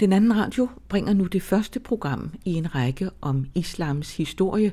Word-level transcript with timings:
Den 0.00 0.12
anden 0.12 0.36
radio 0.36 0.68
bringer 0.88 1.12
nu 1.12 1.24
det 1.24 1.42
første 1.42 1.80
program 1.80 2.34
i 2.44 2.54
en 2.54 2.74
række 2.74 3.10
om 3.20 3.46
islams 3.54 4.16
historie, 4.16 4.72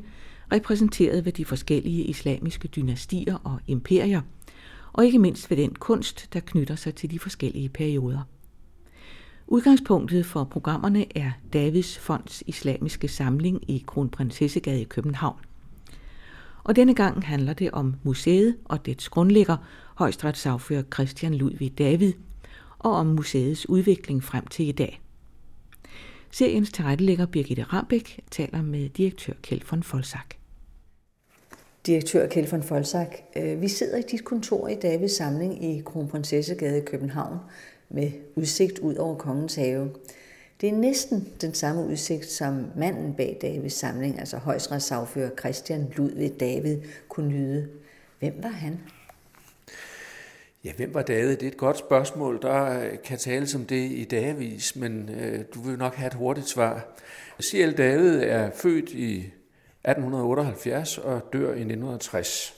repræsenteret 0.51 1.25
ved 1.25 1.31
de 1.31 1.45
forskellige 1.45 2.03
islamiske 2.03 2.67
dynastier 2.67 3.35
og 3.35 3.59
imperier, 3.67 4.21
og 4.93 5.05
ikke 5.05 5.19
mindst 5.19 5.49
ved 5.49 5.57
den 5.57 5.75
kunst, 5.75 6.33
der 6.33 6.39
knytter 6.39 6.75
sig 6.75 6.95
til 6.95 7.11
de 7.11 7.19
forskellige 7.19 7.69
perioder. 7.69 8.21
Udgangspunktet 9.47 10.25
for 10.25 10.43
programmerne 10.43 11.17
er 11.17 11.31
Davids 11.53 11.97
Fonds 11.99 12.43
Islamiske 12.47 13.07
Samling 13.07 13.69
i 13.69 13.83
Kronprinsessegade 13.87 14.81
i 14.81 14.83
København. 14.83 15.39
Og 16.63 16.75
denne 16.75 16.95
gang 16.95 17.25
handler 17.25 17.53
det 17.53 17.71
om 17.71 17.95
museet 18.03 18.57
og 18.65 18.85
dets 18.85 19.09
grundlægger, 19.09 19.57
højstretssagfører 19.95 20.83
Christian 20.93 21.33
Ludvig 21.33 21.77
David, 21.77 22.13
og 22.79 22.91
om 22.91 23.05
museets 23.05 23.69
udvikling 23.69 24.23
frem 24.23 24.47
til 24.47 24.67
i 24.67 24.71
dag. 24.71 25.00
Seriens 26.31 26.71
tilrettelægger 26.71 27.25
Birgitte 27.25 27.63
Rambæk 27.63 28.19
taler 28.31 28.61
med 28.61 28.89
direktør 28.89 29.33
Kjeld 29.41 29.61
von 29.69 29.83
Folsak. 29.83 30.35
Direktør 31.85 32.27
Kjeld 32.27 32.47
von 32.47 32.63
Folsak, 32.63 33.15
øh, 33.35 33.61
vi 33.61 33.67
sidder 33.67 33.97
i 33.97 34.01
dit 34.01 34.23
kontor 34.25 34.67
i 34.67 34.75
Davids 34.75 35.15
samling 35.15 35.63
i 35.63 35.81
Kronprinsessegade 35.85 36.77
i 36.77 36.85
København 36.85 37.37
med 37.89 38.11
udsigt 38.35 38.79
ud 38.79 38.95
over 38.95 39.15
kongens 39.15 39.55
have. 39.55 39.89
Det 40.61 40.69
er 40.69 40.73
næsten 40.73 41.27
den 41.41 41.53
samme 41.53 41.85
udsigt, 41.85 42.25
som 42.25 42.65
manden 42.77 43.13
bag 43.13 43.37
Davids 43.41 43.73
samling, 43.73 44.19
altså 44.19 44.37
højstretssagfører 44.37 45.29
Christian 45.39 45.87
Ludvig 45.95 46.39
David, 46.39 46.77
kunne 47.09 47.29
nyde. 47.29 47.67
Hvem 48.19 48.33
var 48.43 48.49
han? 48.49 48.79
Ja, 50.63 50.73
hvem 50.73 50.93
var 50.93 51.01
David? 51.01 51.31
Det 51.31 51.43
er 51.43 51.47
et 51.47 51.57
godt 51.57 51.77
spørgsmål. 51.77 52.41
Der 52.41 52.79
øh, 52.79 52.97
kan 53.03 53.17
tales 53.17 53.55
om 53.55 53.65
det 53.65 53.91
i 53.91 54.03
dagvis, 54.03 54.75
men 54.75 55.09
øh, 55.09 55.39
du 55.55 55.61
vil 55.61 55.77
nok 55.77 55.95
have 55.95 56.07
et 56.07 56.13
hurtigt 56.13 56.47
svar. 56.47 56.87
C.L. 57.41 57.77
David 57.77 58.19
er 58.23 58.51
født 58.51 58.89
i 58.89 59.17
1878 59.17 60.97
og 60.97 61.21
dør 61.33 61.47
i 61.47 61.61
1960. 61.61 62.55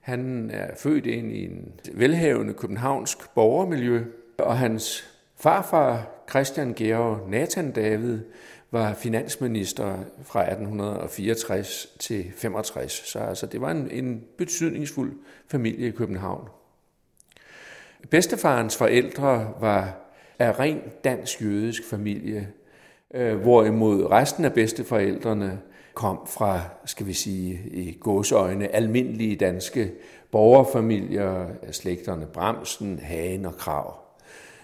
Han 0.00 0.50
er 0.50 0.76
født 0.76 1.06
ind 1.06 1.32
i 1.32 1.44
en 1.44 1.72
velhavende 1.92 2.54
københavnsk 2.54 3.34
borgermiljø, 3.34 4.04
og 4.38 4.58
hans 4.58 5.04
farfar, 5.40 6.10
Christian 6.30 6.74
Georg 6.74 7.30
Nathan 7.30 7.72
David, 7.72 8.18
var 8.70 8.94
finansminister 8.94 9.98
fra 10.22 10.40
1864 10.40 11.86
til 11.98 12.32
65. 12.36 12.92
Så 12.92 13.18
altså, 13.18 13.46
det 13.46 13.60
var 13.60 13.70
en, 13.70 13.90
en 13.90 14.24
betydningsfuld 14.38 15.12
familie 15.48 15.88
i 15.88 15.90
København. 15.90 16.48
Bedstefarens 18.10 18.76
forældre 18.76 19.48
var 19.60 20.02
af 20.38 20.58
ren 20.58 20.80
dansk-jødisk 21.04 21.84
familie, 21.90 22.48
øh, 23.14 23.36
hvorimod 23.36 24.10
resten 24.10 24.44
af 24.44 24.52
bedsteforældrene 24.52 25.58
kom 25.94 26.18
fra, 26.26 26.60
skal 26.84 27.06
vi 27.06 27.12
sige, 27.12 27.60
i 27.70 27.98
gåsøjne, 28.00 28.74
almindelige 28.74 29.36
danske 29.36 29.92
borgerfamilier, 30.30 31.46
slægterne 31.70 32.26
Bramsen, 32.26 32.98
Hagen 33.02 33.46
og 33.46 33.56
Krav. 33.56 33.96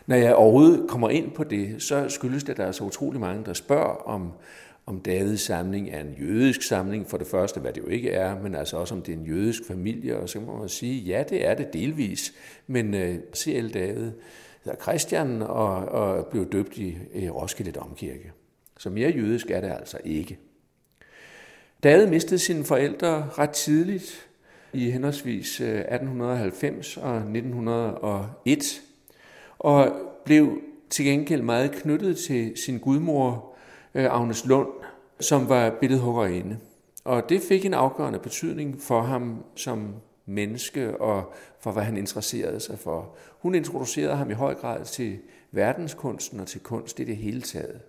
Når 0.07 0.17
jeg 0.17 0.35
overhovedet 0.35 0.89
kommer 0.89 1.11
ind 1.11 1.31
på 1.31 1.45
det, 1.45 1.83
så 1.83 2.09
skyldes 2.09 2.45
det, 2.45 2.51
at 2.51 2.57
der 2.57 2.65
er 2.65 2.73
så 2.73 2.85
utrolig 2.85 3.21
mange, 3.21 3.45
der 3.45 3.53
spørger 3.53 4.09
om, 4.09 4.33
om 4.89 5.01
Davids 5.01 5.41
samling 5.41 5.91
er 5.91 6.01
en 6.01 6.17
jødisk 6.21 6.63
samling, 6.63 7.11
for 7.11 7.17
det 7.17 7.27
første, 7.27 7.61
hvad 7.61 7.73
det 7.73 7.81
jo 7.81 7.87
ikke 7.87 8.11
er, 8.11 8.43
men 8.43 8.55
altså 8.55 8.77
også 8.77 8.95
om 8.95 9.03
det 9.03 9.15
er 9.15 9.19
en 9.19 9.27
jødisk 9.27 9.67
familie, 9.67 10.19
og 10.19 10.29
så 10.29 10.41
må 10.41 10.57
man 10.57 10.69
sige, 10.69 11.01
ja, 11.01 11.25
det 11.29 11.47
er 11.47 11.55
det 11.55 11.73
delvis, 11.73 12.35
men 12.67 12.95
øh, 12.95 13.19
C.L. 13.37 13.75
David 13.75 14.11
hedder 14.65 14.83
Christian 14.83 15.43
og, 15.43 15.75
og 15.75 16.27
blev 16.27 16.53
døbt 16.53 16.77
i, 16.77 16.99
i 17.15 17.31
Roskilde 17.31 17.73
Domkirke. 17.73 18.33
Så 18.79 18.91
mere 18.91 19.11
jødisk 19.11 19.51
er 19.51 19.61
det 19.61 19.71
altså 19.71 19.99
ikke. 20.05 20.39
David 21.83 22.07
mistede 22.07 22.39
sine 22.39 22.65
forældre 22.65 23.29
ret 23.39 23.51
tidligt, 23.51 24.29
i 24.73 24.91
henholdsvis 24.91 25.61
øh, 25.61 25.79
1890 25.79 26.97
og 26.97 27.17
1901, 27.17 28.83
og 29.59 29.93
blev 30.25 30.59
til 30.91 31.05
gengæld 31.05 31.43
meget 31.43 31.73
knyttet 31.73 32.19
til 32.19 32.53
sin 32.57 32.79
gudmor 32.79 33.55
øh, 33.95 34.05
Agnes 34.15 34.47
Lund, 34.47 34.69
som 35.21 35.49
var 35.49 35.71
billedhuggerinde. 35.81 36.59
Og 37.05 37.29
det 37.29 37.43
fik 37.43 37.65
en 37.65 37.75
afgørende 37.75 38.19
betydning 38.19 38.83
for 38.83 39.01
ham 39.01 39.45
som 39.57 39.95
menneske 40.27 41.01
og 41.01 41.33
for, 41.61 41.73
hvad 41.73 41.83
han 41.83 41.97
interesserede 41.97 42.61
sig 42.61 42.79
for. 42.79 43.17
Hun 43.43 43.55
introducerede 43.55 44.17
ham 44.17 44.31
i 44.31 44.35
høj 44.35 44.55
grad 44.55 44.85
til 44.85 45.19
verdenskunsten 45.53 46.41
og 46.41 46.47
til 46.47 46.61
kunst 46.61 47.01
i 47.01 47.05
det 47.05 47.17
hele 47.17 47.43
taget. 47.43 47.81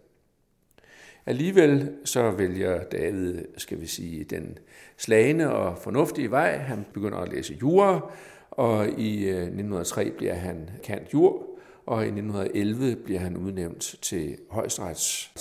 Alligevel 1.25 1.94
så 2.06 2.31
vælger 2.31 2.84
David, 2.84 3.46
skal 3.57 3.81
vi 3.81 3.88
sige, 3.88 4.23
den 4.23 4.57
slagende 4.97 5.53
og 5.53 5.78
fornuftige 5.78 6.31
vej. 6.31 6.57
Han 6.57 6.85
begynder 6.94 7.17
at 7.17 7.34
læse 7.34 7.53
jura, 7.61 8.11
og 8.51 8.88
i 8.88 9.29
øh, 9.29 9.35
1903 9.35 10.11
bliver 10.11 10.34
han 10.34 10.69
kant 10.84 11.13
jur, 11.13 11.59
og 11.89 12.03
i 12.03 12.07
1911 12.07 12.95
bliver 12.95 13.19
han 13.19 13.38
udnævnt 13.38 13.95
til 14.01 14.38
højesterets 14.50 15.31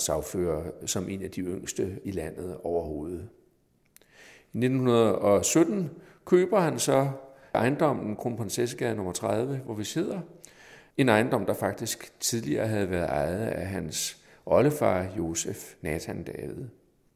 som 0.85 1.09
en 1.09 1.23
af 1.23 1.31
de 1.31 1.41
yngste 1.41 1.99
i 2.03 2.11
landet 2.11 2.57
overhovedet. 2.63 3.29
I 4.53 4.57
1917 4.57 5.89
køber 6.25 6.59
han 6.59 6.79
så 6.79 7.11
ejendommen 7.53 8.15
Kronprinsessegade 8.15 8.95
nummer 8.95 9.11
30, 9.11 9.57
hvor 9.57 9.73
vi 9.73 9.83
sidder. 9.83 10.19
En 10.97 11.09
ejendom, 11.09 11.45
der 11.45 11.53
faktisk 11.53 12.19
tidligere 12.19 12.67
havde 12.67 12.89
været 12.89 13.09
ejet 13.09 13.47
af 13.47 13.67
hans 13.67 14.23
oldefar 14.45 15.07
Josef 15.17 15.73
Nathan 15.81 16.23
David. 16.23 16.65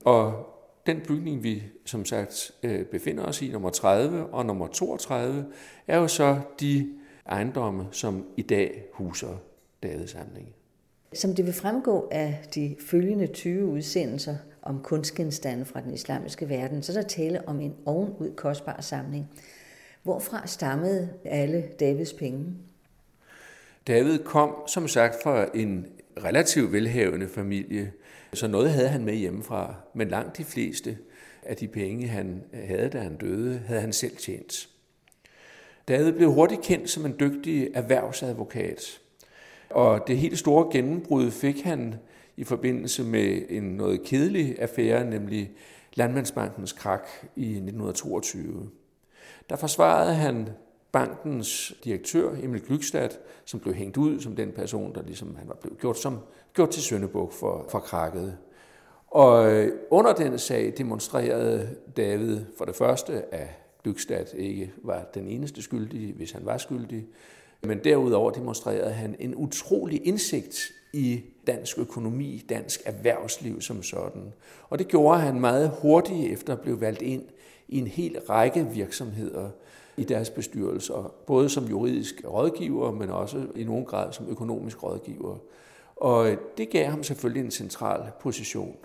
Og 0.05 0.49
den 0.85 1.01
bygning, 1.07 1.43
vi 1.43 1.63
som 1.85 2.05
sagt 2.05 2.51
øh, 2.63 2.85
befinder 2.85 3.23
os 3.23 3.41
i, 3.41 3.51
nummer 3.51 3.69
30 3.69 4.25
og 4.25 4.45
nummer 4.45 4.67
32, 4.67 5.45
er 5.87 5.97
jo 5.97 6.07
så 6.07 6.41
de 6.59 6.89
ejendomme, 7.25 7.87
som 7.91 8.25
i 8.37 8.41
dag 8.41 8.83
huser 8.93 9.37
Davids 9.83 10.11
samling. 10.11 10.55
Som 11.13 11.35
det 11.35 11.45
vil 11.45 11.53
fremgå 11.53 12.07
af 12.11 12.45
de 12.55 12.75
følgende 12.79 13.27
20 13.27 13.65
udsendelser 13.65 14.35
om 14.61 14.83
kunstgenstande 14.83 15.65
fra 15.65 15.81
den 15.81 15.93
islamiske 15.93 16.49
verden, 16.49 16.83
så 16.83 16.91
er 16.91 17.01
der 17.01 17.07
tale 17.07 17.47
om 17.47 17.59
en 17.59 17.75
ovenud 17.85 18.35
kostbar 18.35 18.81
samling. 18.81 19.29
Hvorfra 20.03 20.47
stammede 20.47 21.09
alle 21.25 21.63
Davids 21.79 22.13
penge? 22.13 22.45
David 23.87 24.19
kom, 24.19 24.55
som 24.67 24.87
sagt, 24.87 25.15
fra 25.23 25.47
en 25.53 25.85
relativt 26.23 26.71
velhavende 26.71 27.27
familie, 27.27 27.91
så 28.33 28.47
noget 28.47 28.71
havde 28.71 28.89
han 28.89 29.05
med 29.05 29.15
hjemmefra, 29.15 29.75
men 29.93 30.07
langt 30.07 30.37
de 30.37 30.43
fleste 30.43 30.97
af 31.43 31.57
de 31.57 31.67
penge, 31.67 32.07
han 32.07 32.43
havde, 32.53 32.89
da 32.89 32.99
han 32.99 33.17
døde, 33.17 33.61
havde 33.67 33.81
han 33.81 33.93
selv 33.93 34.15
tjent. 34.17 34.69
David 35.87 36.11
blev 36.11 36.31
hurtigt 36.31 36.61
kendt 36.61 36.89
som 36.89 37.05
en 37.05 37.15
dygtig 37.19 37.69
erhvervsadvokat, 37.73 38.99
og 39.69 40.07
det 40.07 40.17
helt 40.17 40.39
store 40.39 40.69
gennembrud 40.71 41.31
fik 41.31 41.61
han 41.61 41.95
i 42.37 42.43
forbindelse 42.43 43.03
med 43.03 43.41
en 43.49 43.63
noget 43.63 44.03
kedelig 44.03 44.59
affære, 44.59 45.09
nemlig 45.09 45.51
Landmandsbankens 45.93 46.71
krak 46.71 47.07
i 47.35 47.47
1922. 47.47 48.69
Der 49.49 49.55
forsvarede 49.55 50.13
han 50.13 50.49
bankens 50.91 51.73
direktør, 51.83 52.35
Emil 52.43 52.61
Glykstad, 52.61 53.09
som 53.45 53.59
blev 53.59 53.73
hængt 53.73 53.97
ud 53.97 54.19
som 54.19 54.35
den 54.35 54.51
person, 54.51 54.95
der 54.95 55.01
ligesom 55.03 55.35
han 55.35 55.47
var 55.47 55.55
blevet 55.61 55.79
gjort, 55.79 55.97
som, 55.97 56.19
gjort 56.53 56.69
til 56.69 56.83
Søndebuk 56.83 57.33
for, 57.33 57.65
for 57.69 57.79
krakket. 57.79 58.37
Og 59.07 59.51
øh, 59.51 59.71
under 59.91 60.13
den 60.13 60.39
sag 60.39 60.73
demonstrerede 60.77 61.75
David 61.97 62.41
for 62.57 62.65
det 62.65 62.75
første, 62.75 63.33
at 63.35 63.62
Glykstad 63.83 64.33
ikke 64.33 64.71
var 64.83 65.09
den 65.13 65.27
eneste 65.27 65.61
skyldige, 65.61 66.13
hvis 66.13 66.31
han 66.31 66.45
var 66.45 66.57
skyldig, 66.57 67.05
men 67.63 67.79
derudover 67.83 68.31
demonstrerede 68.31 68.93
han 68.93 69.15
en 69.19 69.35
utrolig 69.35 70.07
indsigt 70.07 70.71
i 70.93 71.21
dansk 71.47 71.79
økonomi, 71.79 72.45
dansk 72.49 72.81
erhvervsliv 72.85 73.61
som 73.61 73.83
sådan. 73.83 74.33
Og 74.69 74.79
det 74.79 74.87
gjorde 74.87 75.19
han 75.19 75.39
meget 75.39 75.71
hurtigt 75.81 76.33
efter 76.33 76.53
at 76.53 76.61
blive 76.61 76.81
valgt 76.81 77.01
ind 77.01 77.23
i 77.67 77.77
en 77.77 77.87
hel 77.87 78.19
række 78.19 78.67
virksomheder 78.73 79.49
i 79.97 80.03
deres 80.03 80.29
bestyrelser, 80.29 81.13
både 81.27 81.49
som 81.49 81.65
juridisk 81.65 82.21
rådgiver, 82.25 82.91
men 82.91 83.09
også 83.09 83.45
i 83.55 83.63
nogen 83.63 83.85
grad 83.85 84.13
som 84.13 84.29
økonomisk 84.29 84.83
rådgiver. 84.83 85.37
Og 85.95 86.29
det 86.57 86.69
gav 86.69 86.85
ham 86.85 87.03
selvfølgelig 87.03 87.45
en 87.45 87.51
central 87.51 88.01
position. 88.21 88.75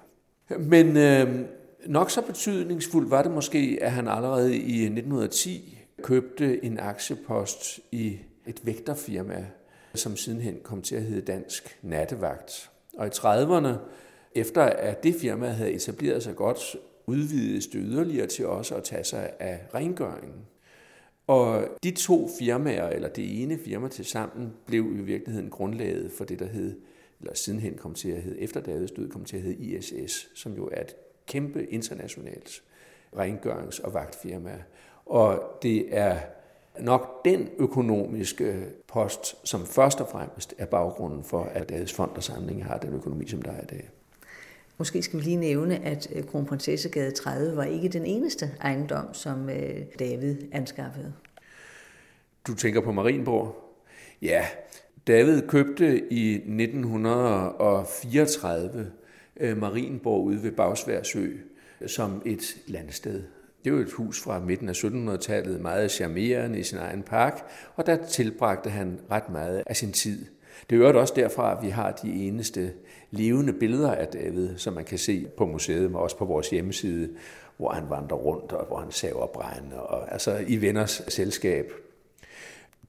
Men 0.59 0.97
øh, 0.97 1.41
nok 1.87 2.11
så 2.11 2.23
betydningsfuldt 2.23 3.11
var 3.11 3.23
det 3.23 3.33
måske, 3.33 3.79
at 3.81 3.91
han 3.91 4.09
allerede 4.09 4.57
i 4.57 4.83
1910 4.83 5.79
købte 6.03 6.65
en 6.65 6.79
aktiepost 6.79 7.81
i 7.93 8.19
et 8.47 8.61
vægterfirma, 8.65 9.47
som 9.95 10.17
sidenhen 10.17 10.57
kom 10.63 10.83
til 10.83 10.97
at 10.97 11.03
hedde 11.03 11.33
Dansk 11.33 11.79
Nattevagt. 11.83 12.71
Og 12.97 13.07
i 13.07 13.11
30'erne, 13.11 13.75
efter 14.35 14.63
at 14.63 15.03
det 15.03 15.15
firma 15.15 15.47
havde 15.49 15.73
etableret 15.73 16.23
sig 16.23 16.37
godt, 16.37 16.77
udvidedes 17.07 17.67
det 17.67 17.81
yderligere 17.85 18.27
til 18.27 18.47
også 18.47 18.75
at 18.75 18.85
tage 18.85 19.05
sig 19.05 19.31
af 19.41 19.61
rengøringen. 19.75 20.47
Og 21.27 21.69
de 21.83 21.91
to 21.91 22.31
firmaer, 22.39 22.89
eller 22.89 23.09
det 23.09 23.43
ene 23.43 23.59
firma 23.59 23.89
til 23.89 24.05
sammen, 24.05 24.53
blev 24.67 24.85
i 24.99 25.03
virkeligheden 25.03 25.51
grundlaget 25.51 26.13
for 26.13 26.25
det, 26.25 26.39
der 26.39 26.47
hed 26.47 26.81
eller 27.21 27.35
sidenhen 27.35 27.75
kom 27.75 27.95
til 27.95 28.11
at 28.11 28.23
hedde, 28.23 28.41
efter 28.41 28.61
Davids 28.61 28.91
død, 28.91 29.09
kom 29.09 29.25
til 29.25 29.37
at 29.37 29.43
hedde 29.43 29.57
ISS, 29.57 30.29
som 30.35 30.53
jo 30.53 30.69
er 30.73 30.81
et 30.81 30.95
kæmpe 31.29 31.67
internationalt 31.67 32.63
rengørings- 33.17 33.85
og 33.85 33.95
vagtfirma. 33.95 34.55
Og 35.07 35.43
det 35.63 35.99
er 35.99 36.19
nok 36.81 37.25
den 37.25 37.49
økonomiske 37.59 38.67
post, 38.89 39.49
som 39.49 39.67
først 39.67 40.01
og 40.01 40.09
fremmest 40.09 40.55
er 40.59 40.67
baggrunden 40.67 41.25
for, 41.25 41.45
at 41.45 41.69
Davids 41.69 41.93
Fond 41.93 42.11
og 42.17 42.23
Samling 42.23 42.65
har 42.65 42.79
den 42.79 42.95
økonomi, 42.95 43.29
som 43.29 43.43
der 43.43 43.53
er 43.53 43.63
i 43.63 43.67
dag. 43.67 43.91
Måske 44.79 45.03
skal 45.03 45.19
vi 45.19 45.25
lige 45.25 45.37
nævne, 45.37 45.85
at 45.85 46.09
øh, 46.15 46.25
Kronprinsessegade 46.25 47.11
30 47.11 47.57
var 47.57 47.65
ikke 47.65 47.89
den 47.89 48.07
eneste 48.07 48.51
ejendom, 48.61 49.15
som 49.15 49.51
øh, 49.51 49.81
David 49.99 50.37
anskaffede. 50.53 51.13
Du 52.47 52.55
tænker 52.55 52.81
på 52.81 52.93
Marienborg? 52.93 53.57
Ja, 54.23 54.47
David 55.07 55.49
købte 55.49 56.13
i 56.13 56.35
1934 56.35 58.81
øh, 58.81 58.87
Øh, 59.41 59.57
Marienborg 59.57 60.25
ude 60.25 60.43
ved 60.43 60.53
Bagsværsø 60.53 61.33
som 61.87 62.23
et 62.25 62.57
landsted. 62.67 63.23
Det 63.65 63.73
var 63.73 63.79
et 63.79 63.93
hus 63.93 64.23
fra 64.23 64.39
midten 64.41 64.69
af 64.69 64.85
1700-tallet, 64.85 65.61
meget 65.61 65.91
charmerende 65.91 66.59
i 66.59 66.63
sin 66.63 66.79
egen 66.79 67.03
park, 67.03 67.45
og 67.77 67.87
der 67.87 68.07
tilbragte 68.07 68.71
han 68.71 69.01
ret 69.11 69.31
meget 69.31 69.63
af 69.67 69.77
sin 69.77 69.93
tid. 69.93 70.27
Det 70.71 70.83
er 70.83 70.93
også 70.93 71.13
derfra, 71.17 71.57
at 71.57 71.65
vi 71.65 71.69
har 71.69 71.93
de 71.93 72.09
eneste 72.09 72.73
levende 73.11 73.53
billeder 73.53 73.93
af 73.93 74.07
David, 74.07 74.59
som 74.59 74.75
man 74.75 74.85
kan 74.85 74.99
se 74.99 75.27
på 75.37 75.47
museet, 75.47 75.91
men 75.91 75.95
også 75.95 76.17
på 76.17 76.25
vores 76.25 76.51
hjemmeside, 76.51 77.09
hvor 77.57 77.71
han 77.71 77.91
vandrer 77.91 78.17
rundt, 78.17 78.53
og 78.53 78.67
hvor 78.67 78.77
han 78.77 78.91
saver 78.91 79.27
brænde, 79.27 79.83
og 79.83 80.13
altså 80.13 80.45
i 80.47 80.61
venners 80.61 81.03
selskab. 81.09 81.73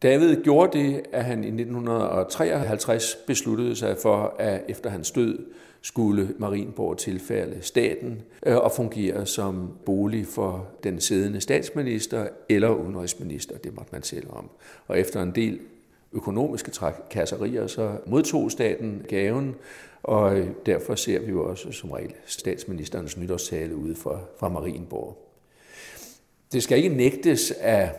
David 0.02 0.44
gjorde 0.44 0.78
det, 0.78 1.02
at 1.12 1.26
han 1.26 1.44
i 1.44 1.48
1953 1.48 3.18
besluttede 3.28 3.76
sig 3.76 3.98
for, 3.98 4.36
at 4.40 4.62
efter 4.68 4.90
hans 4.90 5.12
død 5.12 5.40
skulle 5.82 6.34
Marienborg 6.38 6.98
tilfælde 6.98 7.58
staten 7.62 8.22
øh, 8.46 8.58
og 8.58 8.72
fungere 8.72 9.26
som 9.26 9.74
bolig 9.86 10.28
for 10.28 10.68
den 10.84 11.02
siddende 11.02 11.42
statsminister 11.42 12.28
eller 12.50 12.70
udenrigsminister, 12.70 13.58
det 13.58 13.76
måtte 13.76 13.90
man 13.92 14.04
selv 14.04 14.28
om. 14.30 14.50
Og 14.88 15.00
efter 15.00 15.22
en 15.24 15.36
del 15.36 15.60
økonomiske 16.14 16.72
kasserier, 17.12 17.68
så 17.68 17.98
modtog 18.06 18.52
staten 18.52 19.06
gaven, 19.08 19.56
og 20.04 20.40
øh, 20.40 20.48
derfor 20.66 20.96
ser 20.96 21.20
vi 21.20 21.32
jo 21.32 21.50
også 21.50 21.72
som 21.72 21.92
regel 21.92 22.14
statsministerens 22.26 23.18
nytårstale 23.18 23.76
ude 23.76 23.96
fra, 23.96 24.20
fra 24.40 24.50
Marienborg. 24.50 25.18
Det 26.52 26.64
skal 26.64 26.78
ikke 26.78 26.90
nægtes, 26.90 27.52
at, 27.52 27.90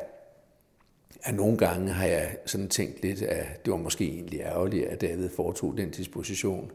at 1.22 1.34
nogle 1.34 1.58
gange 1.58 1.88
har 1.88 2.06
jeg 2.06 2.36
sådan 2.46 2.68
tænkt 2.68 3.02
lidt, 3.02 3.22
at 3.22 3.64
det 3.64 3.70
var 3.70 3.78
måske 3.78 4.04
egentlig 4.04 4.40
ærgerligt, 4.40 4.86
at 4.86 5.00
David 5.00 5.28
foretog 5.28 5.76
den 5.76 5.90
disposition. 5.90 6.70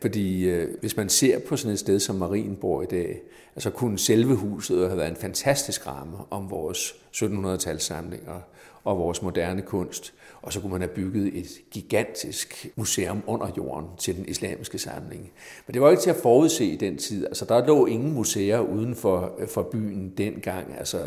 Fordi 0.00 0.44
øh, 0.44 0.68
hvis 0.80 0.96
man 0.96 1.08
ser 1.08 1.38
på 1.38 1.56
sådan 1.56 1.72
et 1.72 1.78
sted 1.78 2.00
som 2.00 2.16
Marienborg 2.16 2.82
i 2.82 2.86
dag, 2.86 3.22
altså 3.54 3.70
kunne 3.70 3.98
selve 3.98 4.34
huset 4.34 4.86
have 4.86 4.96
været 4.96 5.10
en 5.10 5.16
fantastisk 5.16 5.86
ramme 5.86 6.16
om 6.30 6.50
vores 6.50 6.94
1700-tals 7.12 7.82
samlinger 7.82 8.40
og 8.86 8.98
vores 8.98 9.22
moderne 9.22 9.62
kunst. 9.62 10.14
Og 10.42 10.52
så 10.52 10.60
kunne 10.60 10.72
man 10.72 10.80
have 10.80 10.90
bygget 10.94 11.38
et 11.38 11.46
gigantisk 11.70 12.66
museum 12.76 13.22
under 13.26 13.48
jorden 13.56 13.88
til 13.98 14.16
den 14.16 14.24
islamiske 14.28 14.78
samling. 14.78 15.30
Men 15.66 15.74
det 15.74 15.82
var 15.82 15.90
ikke 15.90 16.02
til 16.02 16.10
at 16.10 16.16
forudse 16.16 16.64
i 16.64 16.76
den 16.76 16.96
tid. 16.96 17.26
Altså, 17.26 17.44
der 17.44 17.66
lå 17.66 17.86
ingen 17.86 18.12
museer 18.12 18.60
uden 18.60 18.94
for, 18.94 19.32
for 19.48 19.62
byen 19.62 20.12
dengang. 20.18 20.74
Altså, 20.78 20.98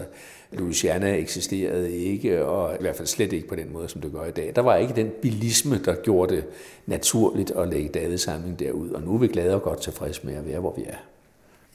Louisiana 0.51 1.15
eksisterede 1.15 1.91
ikke, 1.91 2.45
og 2.45 2.75
i 2.75 2.81
hvert 2.81 2.95
fald 2.95 3.07
slet 3.07 3.33
ikke 3.33 3.47
på 3.47 3.55
den 3.55 3.73
måde, 3.73 3.89
som 3.89 4.01
det 4.01 4.11
gør 4.11 4.25
i 4.25 4.31
dag. 4.31 4.51
Der 4.55 4.61
var 4.61 4.75
ikke 4.75 4.95
den 4.95 5.11
bilisme, 5.21 5.79
der 5.85 5.95
gjorde 5.95 6.35
det 6.35 6.45
naturligt 6.85 7.51
at 7.51 7.69
lægge 7.69 7.89
Davids 7.89 8.21
samling 8.21 8.59
derud. 8.59 8.89
Og 8.89 9.01
nu 9.01 9.13
er 9.13 9.17
vi 9.17 9.27
glade 9.27 9.55
og 9.55 9.61
godt 9.61 9.81
tilfredse 9.81 10.21
med 10.23 10.33
at 10.33 10.47
være, 10.47 10.59
hvor 10.59 10.73
vi 10.77 10.85
er. 10.87 10.97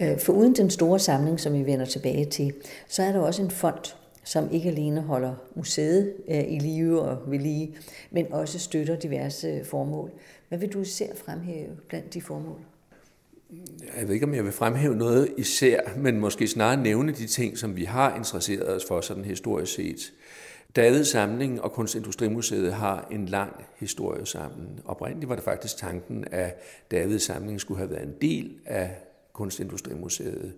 Øh, 0.00 0.18
for 0.18 0.32
uden 0.32 0.54
den 0.54 0.70
store 0.70 0.98
samling, 0.98 1.40
som 1.40 1.52
vi 1.52 1.66
vender 1.66 1.86
tilbage 1.86 2.24
til, 2.24 2.52
så 2.88 3.02
er 3.02 3.12
der 3.12 3.20
også 3.20 3.42
en 3.42 3.50
fond, 3.50 3.94
som 4.24 4.52
ikke 4.52 4.68
alene 4.68 5.00
holder 5.00 5.34
museet 5.54 6.14
øh, 6.28 6.44
i 6.48 6.58
live 6.58 7.00
og 7.00 7.30
ved 7.30 7.38
lige, 7.38 7.76
men 8.10 8.32
også 8.32 8.58
støtter 8.58 8.96
diverse 8.96 9.48
øh, 9.48 9.64
formål. 9.64 10.10
Hvad 10.48 10.58
vil 10.58 10.72
du 10.72 10.80
især 10.80 11.14
fremhæve 11.14 11.76
blandt 11.88 12.14
de 12.14 12.20
formål? 12.20 12.60
Jeg 13.98 14.08
ved 14.08 14.14
ikke, 14.14 14.26
om 14.26 14.34
jeg 14.34 14.44
vil 14.44 14.52
fremhæve 14.52 14.96
noget 14.96 15.28
især, 15.36 15.80
men 15.96 16.20
måske 16.20 16.48
snarere 16.48 16.82
nævne 16.82 17.12
de 17.12 17.26
ting, 17.26 17.58
som 17.58 17.76
vi 17.76 17.84
har 17.84 18.16
interesseret 18.16 18.76
os 18.76 18.84
for 18.88 19.00
sådan 19.00 19.24
historisk 19.24 19.74
set. 19.74 20.12
David 20.76 21.04
Samling 21.04 21.62
og 21.62 21.72
Kunstindustrimuseet 21.72 22.72
har 22.72 23.08
en 23.10 23.26
lang 23.26 23.64
historie 23.78 24.26
sammen. 24.26 24.80
Oprindeligt 24.84 25.28
var 25.28 25.34
det 25.34 25.44
faktisk 25.44 25.76
tanken, 25.76 26.24
at 26.30 26.62
David 26.90 27.18
Samling 27.18 27.60
skulle 27.60 27.78
have 27.78 27.90
været 27.90 28.02
en 28.02 28.14
del 28.20 28.52
af 28.66 28.90
Kunstindustrimuseet, 29.32 30.52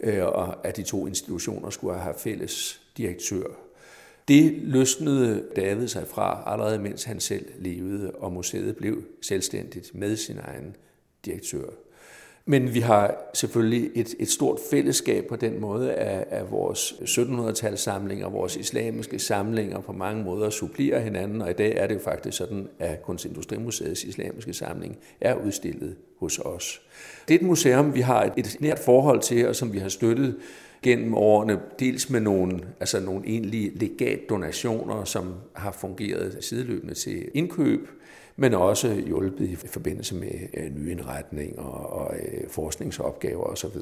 øh, 0.00 0.24
og 0.24 0.66
at 0.66 0.76
de 0.76 0.82
to 0.82 1.06
institutioner 1.06 1.70
skulle 1.70 1.98
have 1.98 2.14
fælles 2.18 2.81
direktør. 2.96 3.44
Det 4.28 4.54
løsnede 4.62 5.44
David 5.56 5.88
sig 5.88 6.06
fra 6.08 6.42
allerede 6.46 6.78
mens 6.78 7.04
han 7.04 7.20
selv 7.20 7.46
levede, 7.58 8.10
og 8.10 8.32
museet 8.32 8.76
blev 8.76 9.02
selvstændigt 9.20 9.94
med 9.94 10.16
sin 10.16 10.38
egen 10.38 10.76
direktør. 11.24 11.66
Men 12.44 12.74
vi 12.74 12.80
har 12.80 13.16
selvfølgelig 13.34 13.90
et, 13.94 14.14
et 14.18 14.28
stort 14.28 14.58
fællesskab 14.70 15.26
på 15.26 15.36
den 15.36 15.60
måde 15.60 15.92
af, 15.94 16.26
af 16.30 16.50
vores 16.50 16.92
1700-tals 16.92 17.80
samlinger, 17.80 18.28
vores 18.28 18.56
islamiske 18.56 19.18
samlinger 19.18 19.80
på 19.80 19.92
mange 19.92 20.24
måder 20.24 20.50
supplerer 20.50 21.00
hinanden, 21.00 21.42
og 21.42 21.50
i 21.50 21.52
dag 21.52 21.76
er 21.76 21.86
det 21.86 21.94
jo 21.94 22.00
faktisk 22.00 22.38
sådan, 22.38 22.68
at 22.78 23.02
Kunstindustrimuseets 23.02 24.04
islamiske 24.04 24.52
samling 24.52 24.98
er 25.20 25.34
udstillet 25.34 25.96
hos 26.18 26.38
os. 26.38 26.82
Det 27.28 27.34
er 27.34 27.38
et 27.38 27.46
museum, 27.46 27.94
vi 27.94 28.00
har 28.00 28.22
et, 28.24 28.32
et 28.36 28.56
nært 28.60 28.78
forhold 28.78 29.20
til, 29.20 29.48
og 29.48 29.56
som 29.56 29.72
vi 29.72 29.78
har 29.78 29.88
støttet 29.88 30.36
gennem 30.82 31.14
årene, 31.14 31.60
dels 31.78 32.10
med 32.10 32.20
nogle, 32.20 32.60
altså 32.80 33.00
nogle 33.00 33.26
egentlige 33.26 33.72
legatdonationer, 33.74 35.04
som 35.04 35.34
har 35.52 35.72
fungeret 35.72 36.38
sideløbende 36.40 36.94
til 36.94 37.28
indkøb, 37.34 37.88
men 38.36 38.54
også 38.54 38.94
hjulpet 38.94 39.48
i 39.48 39.56
forbindelse 39.56 40.14
med 40.14 40.32
øh, 40.54 40.76
nyindretning 40.76 41.58
og, 41.58 41.92
og 41.92 42.14
øh, 42.14 42.48
forskningsopgaver 42.48 43.44
osv. 43.44 43.76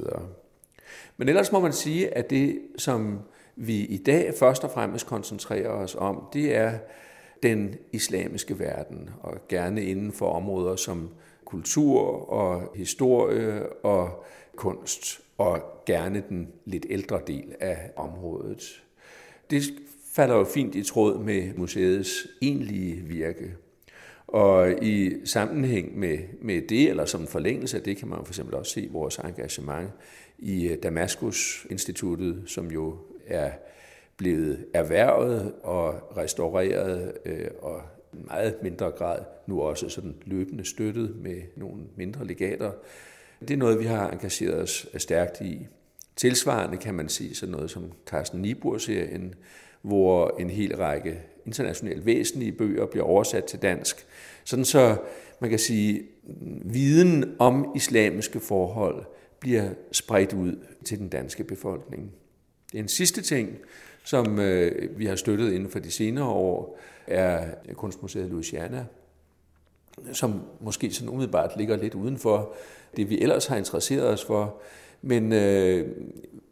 Men 1.17 1.29
ellers 1.29 1.53
må 1.53 1.61
man 1.61 1.73
sige, 1.73 2.17
at 2.17 2.31
det, 2.31 2.59
som 2.77 3.19
vi 3.57 3.77
i 3.77 3.97
dag 3.97 4.35
først 4.39 4.65
og 4.65 4.71
fremmest 4.71 5.07
koncentrerer 5.07 5.69
os 5.69 5.97
om, 5.99 6.23
det 6.33 6.57
er 6.57 6.73
den 7.43 7.75
islamiske 7.93 8.59
verden, 8.59 9.11
og 9.23 9.49
gerne 9.49 9.85
inden 9.85 10.13
for 10.13 10.33
områder 10.33 10.77
som 10.77 11.09
kultur 11.45 12.01
og 12.33 12.73
historie 12.75 13.73
og 13.83 14.25
kunst, 14.57 15.21
og 15.41 15.83
gerne 15.87 16.25
den 16.29 16.49
lidt 16.65 16.87
ældre 16.91 17.21
del 17.27 17.55
af 17.61 17.91
området. 17.97 18.83
Det 19.51 19.63
falder 20.13 20.35
jo 20.37 20.45
fint 20.45 20.75
i 20.75 20.83
tråd 20.83 21.19
med 21.19 21.55
museets 21.57 22.27
egentlige 22.43 22.95
virke. 22.95 23.55
Og 24.27 24.85
i 24.85 25.15
sammenhæng 25.25 25.99
med, 25.99 26.19
med 26.43 26.63
det, 26.63 26.91
eller 26.91 27.05
som 27.05 27.21
en 27.21 27.27
forlængelse 27.27 27.77
af 27.77 27.83
det, 27.83 27.97
kan 27.97 28.09
man 28.09 28.19
for 28.25 28.33
eksempel 28.33 28.55
også 28.55 28.73
se 28.73 28.89
vores 28.93 29.19
engagement 29.19 29.91
i 30.39 30.69
øh, 30.69 30.79
Damaskus-instituttet, 30.83 32.43
som 32.47 32.71
jo 32.71 32.97
er 33.27 33.51
blevet 34.17 34.67
erhvervet 34.75 35.53
og 35.63 36.17
restaureret 36.17 37.13
øh, 37.25 37.49
og 37.63 37.83
i 38.13 38.17
meget 38.27 38.55
mindre 38.63 38.91
grad 38.91 39.19
nu 39.47 39.61
også 39.61 39.89
sådan 39.89 40.15
løbende 40.25 40.65
støttet 40.65 41.17
med 41.23 41.43
nogle 41.57 41.83
mindre 41.97 42.27
legater. 42.27 42.73
Det 43.41 43.51
er 43.51 43.57
noget, 43.57 43.79
vi 43.79 43.85
har 43.85 44.11
engageret 44.11 44.63
os 44.63 44.87
stærkt 44.97 45.41
i. 45.41 45.67
Tilsvarende 46.17 46.77
kan 46.77 46.95
man 46.95 47.09
sige 47.09 47.35
sådan 47.35 47.53
noget 47.53 47.71
som 47.71 47.93
Carsten 48.07 48.43
Niebuhr-serien, 48.43 49.35
hvor 49.83 50.37
en 50.39 50.51
hel 50.51 50.77
række 50.77 51.21
internationalt 51.47 52.07
væsentlige 52.07 52.53
bøger 52.53 52.87
bliver 52.87 53.05
oversat 53.05 53.45
til 53.45 53.63
dansk. 53.63 54.07
Sådan 54.45 54.65
så 54.65 54.97
man 55.41 55.51
kan 55.51 55.59
sige, 55.59 56.03
viden 56.65 57.35
om 57.39 57.73
islamiske 57.77 58.41
forhold 58.41 59.05
bliver 59.41 59.69
spredt 59.93 60.33
ud 60.33 60.57
til 60.85 60.99
den 60.99 61.09
danske 61.09 61.45
befolkning. 61.45 62.13
En 62.75 62.89
sidste 62.89 63.23
ting, 63.23 63.59
som 64.05 64.39
øh, 64.39 64.99
vi 64.99 65.07
har 65.07 65.17
støttet 65.17 65.53
inden 65.53 65.71
for 65.71 65.79
de 65.79 65.91
senere 65.91 66.29
år, 66.29 66.79
er 67.07 67.47
Kunstmuseet 67.75 68.31
Louisiana, 68.31 68.87
som 70.13 70.43
måske 70.61 70.93
sådan 70.93 71.09
umiddelbart 71.09 71.51
ligger 71.57 71.77
lidt 71.77 71.95
uden 71.95 72.19
for 72.19 72.53
det, 72.97 73.11
vi 73.11 73.21
ellers 73.21 73.47
har 73.47 73.57
interesseret 73.57 74.09
os 74.09 74.25
for. 74.25 74.55
Men 75.03 75.33
øh, 75.33 75.89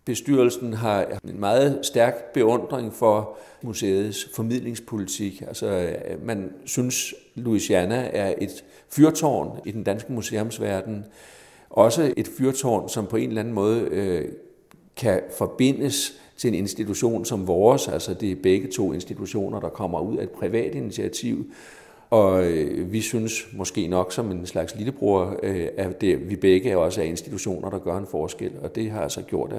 bestyrelsen 0.04 0.72
har 0.72 1.06
en 1.24 1.40
meget 1.40 1.78
stærk 1.82 2.32
beundring 2.34 2.94
for 2.94 3.36
museets 3.62 4.28
formidlingspolitik. 4.34 5.42
Altså, 5.46 5.66
øh, 5.66 6.26
man 6.26 6.52
synes, 6.64 7.14
Louisiana 7.34 8.10
er 8.12 8.34
et 8.38 8.64
fyrtårn 8.88 9.60
i 9.66 9.70
den 9.70 9.84
danske 9.84 10.12
museumsverden. 10.12 11.04
Også 11.70 12.14
et 12.16 12.28
fyrtårn, 12.38 12.88
som 12.88 13.06
på 13.06 13.16
en 13.16 13.28
eller 13.28 13.40
anden 13.40 13.54
måde 13.54 13.80
øh, 13.80 14.28
kan 14.96 15.20
forbindes 15.38 16.20
til 16.36 16.48
en 16.48 16.54
institution 16.54 17.24
som 17.24 17.46
vores. 17.46 17.88
Altså, 17.88 18.14
det 18.14 18.32
er 18.32 18.36
begge 18.42 18.68
to 18.68 18.92
institutioner, 18.92 19.60
der 19.60 19.68
kommer 19.68 20.00
ud 20.00 20.16
af 20.16 20.22
et 20.22 20.30
privat 20.30 20.74
initiativ, 20.74 21.52
og 22.10 22.44
øh, 22.44 22.92
vi 22.92 23.00
synes 23.00 23.46
måske 23.52 23.86
nok 23.86 24.12
som 24.12 24.30
en 24.30 24.46
slags 24.46 24.74
lillebror, 24.74 25.36
øh, 25.42 25.68
at 25.76 26.00
det, 26.00 26.30
vi 26.30 26.36
begge 26.36 26.70
er 26.70 26.76
også 26.76 27.00
er 27.00 27.04
institutioner, 27.04 27.70
der 27.70 27.78
gør 27.78 27.96
en 27.96 28.06
forskel, 28.06 28.52
og 28.62 28.74
det 28.74 28.90
har 28.90 29.00
altså 29.00 29.22
gjort, 29.22 29.52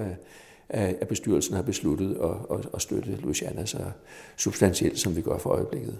at, 0.68 0.96
at 1.00 1.08
bestyrelsen 1.08 1.54
har 1.54 1.62
besluttet 1.62 2.16
at, 2.22 2.58
at, 2.58 2.66
at 2.74 2.82
støtte 2.82 3.16
Louisiana 3.22 3.66
så 3.66 3.78
substantielt, 4.36 4.98
som 4.98 5.16
vi 5.16 5.20
gør 5.20 5.38
for 5.38 5.50
øjeblikket. 5.50 5.98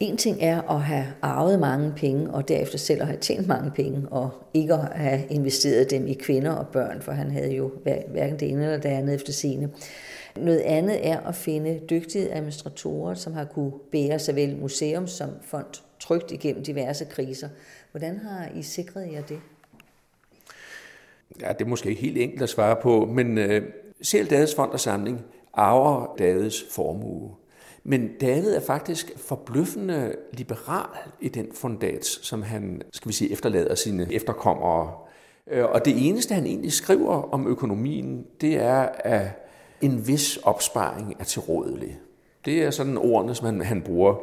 En 0.00 0.16
ting 0.16 0.38
er 0.40 0.62
at 0.70 0.80
have 0.80 1.06
arvet 1.22 1.60
mange 1.60 1.92
penge, 1.96 2.30
og 2.30 2.48
derefter 2.48 2.78
selv 2.78 3.00
at 3.00 3.06
have 3.06 3.20
tjent 3.20 3.46
mange 3.46 3.70
penge, 3.70 4.08
og 4.10 4.30
ikke 4.54 4.74
at 4.74 4.88
have 4.94 5.20
investeret 5.30 5.90
dem 5.90 6.06
i 6.06 6.14
kvinder 6.14 6.52
og 6.52 6.66
børn, 6.66 7.02
for 7.02 7.12
han 7.12 7.30
havde 7.30 7.54
jo 7.54 7.70
hverken 7.84 8.40
det 8.40 8.50
ene 8.50 8.64
eller 8.64 8.78
det 8.78 8.88
andet 8.88 9.14
efter 9.14 9.32
sine. 9.32 9.70
Noget 10.40 10.60
andet 10.60 11.06
er 11.08 11.20
at 11.20 11.34
finde 11.34 11.80
dygtige 11.90 12.32
administratorer, 12.32 13.14
som 13.14 13.32
har 13.32 13.44
kunne 13.44 13.72
bære 13.92 14.18
såvel 14.18 14.56
museum 14.56 15.06
som 15.06 15.30
fond 15.42 15.66
trygt 16.00 16.32
igennem 16.32 16.64
diverse 16.64 17.04
kriser. 17.04 17.48
Hvordan 17.90 18.18
har 18.18 18.48
I 18.54 18.62
sikret 18.62 19.12
jer 19.12 19.22
det? 19.22 19.40
Ja, 21.40 21.52
det 21.52 21.64
er 21.64 21.68
måske 21.68 21.88
ikke 21.88 22.02
helt 22.02 22.18
enkelt 22.18 22.42
at 22.42 22.48
svare 22.48 22.76
på, 22.82 23.06
men 23.06 23.38
øh, 23.38 23.62
uh, 23.62 23.68
selv 24.02 24.30
Dades 24.30 24.54
Fond 24.54 24.70
og 24.70 24.80
Samling 24.80 25.20
arver 25.52 26.14
Dades 26.18 26.64
formue. 26.70 27.30
Men 27.84 28.10
David 28.20 28.54
er 28.54 28.60
faktisk 28.60 29.12
forbløffende 29.16 30.14
liberal 30.32 30.98
i 31.20 31.28
den 31.28 31.46
fundat, 31.54 32.04
som 32.04 32.42
han, 32.42 32.82
skal 32.92 33.08
vi 33.08 33.14
sige, 33.14 33.32
efterlader 33.32 33.74
sine 33.74 34.12
efterkommere. 34.12 34.92
Øh, 35.46 35.64
og 35.64 35.84
det 35.84 36.08
eneste, 36.08 36.34
han 36.34 36.46
egentlig 36.46 36.72
skriver 36.72 37.34
om 37.34 37.46
økonomien, 37.46 38.26
det 38.40 38.54
er, 38.54 38.88
at 38.98 39.47
en 39.80 40.06
vis 40.06 40.36
opsparing 40.36 41.16
er 41.18 41.24
tilrådelig. 41.24 41.98
Det 42.44 42.62
er 42.62 42.70
sådan 42.70 42.96
ordene, 42.96 43.34
som 43.34 43.46
han, 43.46 43.60
han 43.60 43.82
bruger. 43.82 44.14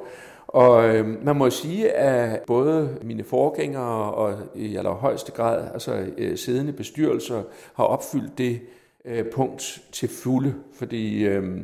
Og 0.47 0.95
øh, 0.95 1.25
man 1.25 1.35
må 1.35 1.49
sige, 1.49 1.91
at 1.91 2.41
både 2.41 2.97
mine 3.03 3.23
forgængere 3.23 4.13
og 4.13 4.37
i 4.55 4.75
allerhøjeste 4.75 5.31
grad 5.31 5.67
altså 5.73 6.05
øh, 6.17 6.37
siddende 6.37 6.73
bestyrelser 6.73 7.43
har 7.73 7.83
opfyldt 7.83 8.37
det 8.37 8.59
øh, 9.05 9.25
punkt 9.33 9.81
til 9.91 10.09
fulde, 10.09 10.53
fordi 10.73 11.23
øh, 11.23 11.57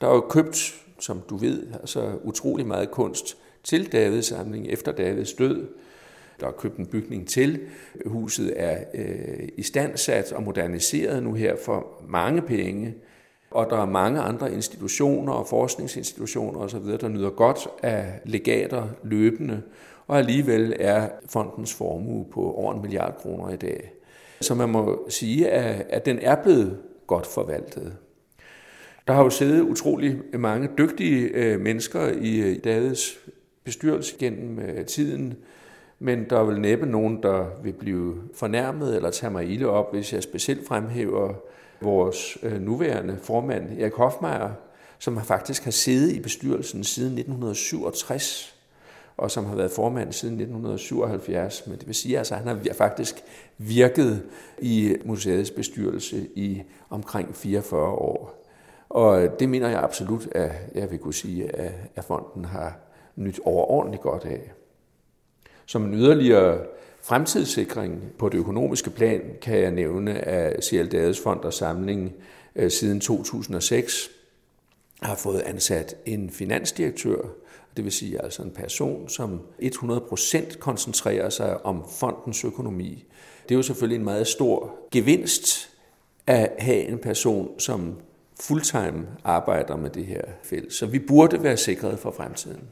der 0.00 0.08
er 0.08 0.14
jo 0.14 0.20
købt 0.20 0.82
som 1.02 1.22
du 1.30 1.36
ved, 1.36 1.66
altså 1.80 2.10
utrolig 2.22 2.66
meget 2.66 2.90
kunst 2.90 3.36
til 3.64 3.92
Davids 3.92 4.26
samling 4.26 4.68
efter 4.68 4.92
Davids 4.92 5.32
død. 5.32 5.66
Der 6.40 6.46
er 6.46 6.52
købt 6.52 6.76
en 6.76 6.86
bygning 6.86 7.28
til. 7.28 7.60
Huset 8.06 8.52
er 8.56 8.84
øh, 8.94 9.48
i 9.56 9.62
standsat 9.62 10.32
og 10.32 10.42
moderniseret 10.42 11.22
nu 11.22 11.34
her 11.34 11.56
for 11.64 12.02
mange 12.08 12.42
penge. 12.42 12.94
Og 13.54 13.70
der 13.70 13.76
er 13.76 13.86
mange 13.86 14.20
andre 14.20 14.52
institutioner 14.52 15.32
og 15.32 15.46
forskningsinstitutioner 15.46 16.60
osv., 16.60 16.98
der 17.00 17.08
nyder 17.08 17.30
godt 17.30 17.68
af 17.82 18.20
legater 18.24 18.88
løbende, 19.02 19.62
og 20.06 20.18
alligevel 20.18 20.76
er 20.80 21.08
fondens 21.28 21.74
formue 21.74 22.24
på 22.32 22.52
over 22.52 22.74
en 22.74 22.82
milliard 22.82 23.18
kroner 23.22 23.50
i 23.50 23.56
dag. 23.56 23.92
Så 24.40 24.54
man 24.54 24.68
må 24.68 25.06
sige, 25.08 25.50
at, 25.50 26.06
den 26.06 26.18
er 26.22 26.42
blevet 26.42 26.78
godt 27.06 27.26
forvaltet. 27.26 27.96
Der 29.06 29.12
har 29.12 29.24
jo 29.24 29.30
siddet 29.30 29.60
utrolig 29.60 30.18
mange 30.32 30.68
dygtige 30.78 31.28
øh, 31.28 31.60
mennesker 31.60 32.08
i 32.20 32.40
øh, 32.40 32.56
Davids 32.64 33.18
bestyrelse 33.64 34.16
gennem 34.18 34.58
øh, 34.58 34.86
tiden, 34.86 35.34
men 35.98 36.30
der 36.30 36.38
er 36.38 36.44
vel 36.44 36.60
næppe 36.60 36.86
nogen, 36.86 37.22
der 37.22 37.46
vil 37.62 37.72
blive 37.72 38.14
fornærmet 38.34 38.96
eller 38.96 39.10
tage 39.10 39.32
mig 39.32 39.50
ilde 39.50 39.66
op, 39.66 39.92
hvis 39.92 40.12
jeg 40.12 40.22
specielt 40.22 40.66
fremhæver 40.66 41.34
vores 41.82 42.38
øh, 42.42 42.60
nuværende 42.60 43.18
formand, 43.22 43.78
Erik 43.80 43.94
Hofmeier, 43.94 44.50
som 44.98 45.24
faktisk 45.24 45.64
har 45.64 45.70
siddet 45.70 46.12
i 46.12 46.20
bestyrelsen 46.20 46.84
siden 46.84 47.18
1967, 47.18 48.54
og 49.16 49.30
som 49.30 49.44
har 49.44 49.54
været 49.54 49.70
formand 49.70 50.12
siden 50.12 50.34
1977. 50.34 51.66
Men 51.66 51.78
det 51.78 51.86
vil 51.86 51.94
sige, 51.94 52.14
at 52.14 52.18
altså, 52.18 52.34
han 52.34 52.46
har 52.46 52.60
faktisk 52.74 53.14
virket 53.58 54.22
i 54.58 54.96
museets 55.04 55.50
bestyrelse 55.50 56.28
i 56.34 56.62
omkring 56.90 57.36
44 57.36 57.80
år. 57.80 58.42
Og 58.88 59.40
det 59.40 59.48
mener 59.48 59.68
jeg 59.68 59.82
absolut, 59.82 60.28
at 60.32 60.52
jeg 60.74 60.90
vil 60.90 60.98
kunne 60.98 61.14
sige, 61.14 61.56
at 61.96 62.04
fonden 62.04 62.44
har 62.44 62.78
nyt 63.16 63.40
overordentligt 63.44 64.02
godt 64.02 64.24
af. 64.24 64.52
Som 65.66 65.84
en 65.84 65.94
yderligere 65.94 66.58
fremtidssikring 67.02 68.02
på 68.18 68.28
det 68.28 68.38
økonomiske 68.38 68.90
plan 68.90 69.20
kan 69.42 69.58
jeg 69.58 69.70
nævne, 69.70 70.18
at 70.18 70.64
CL 70.64 71.14
Fond 71.22 71.40
og 71.40 71.52
Samling 71.52 72.12
øh, 72.56 72.70
siden 72.70 73.00
2006 73.00 74.10
har 75.02 75.14
fået 75.14 75.40
ansat 75.40 75.94
en 76.06 76.30
finansdirektør, 76.30 77.18
det 77.76 77.84
vil 77.84 77.92
sige 77.92 78.22
altså 78.22 78.42
en 78.42 78.50
person, 78.50 79.08
som 79.08 79.40
100% 79.62 80.58
koncentrerer 80.58 81.30
sig 81.30 81.66
om 81.66 81.84
fondens 81.90 82.44
økonomi. 82.44 83.04
Det 83.42 83.54
er 83.54 83.56
jo 83.56 83.62
selvfølgelig 83.62 83.96
en 83.96 84.04
meget 84.04 84.26
stor 84.26 84.78
gevinst 84.90 85.70
at 86.26 86.52
have 86.58 86.82
en 86.88 86.98
person, 86.98 87.60
som 87.60 87.96
fulltime 88.40 89.06
arbejder 89.24 89.76
med 89.76 89.90
det 89.90 90.06
her 90.06 90.22
felt. 90.42 90.72
Så 90.72 90.86
vi 90.86 90.98
burde 90.98 91.42
være 91.42 91.56
sikret 91.56 91.98
for 91.98 92.10
fremtiden. 92.10 92.62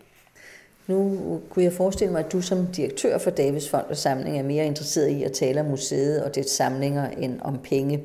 Nu 0.86 1.40
kunne 1.50 1.64
jeg 1.64 1.72
forestille 1.72 2.12
mig, 2.12 2.24
at 2.24 2.32
du 2.32 2.40
som 2.40 2.66
direktør 2.66 3.18
for 3.18 3.30
Davids 3.30 3.68
Fond 3.68 3.86
og 3.88 3.96
Samling 3.96 4.38
er 4.38 4.42
mere 4.42 4.66
interesseret 4.66 5.08
i 5.08 5.22
at 5.22 5.32
tale 5.32 5.60
om 5.60 5.66
museet 5.66 6.24
og 6.24 6.34
dets 6.34 6.52
samlinger 6.52 7.10
end 7.10 7.40
om 7.40 7.58
penge. 7.58 8.04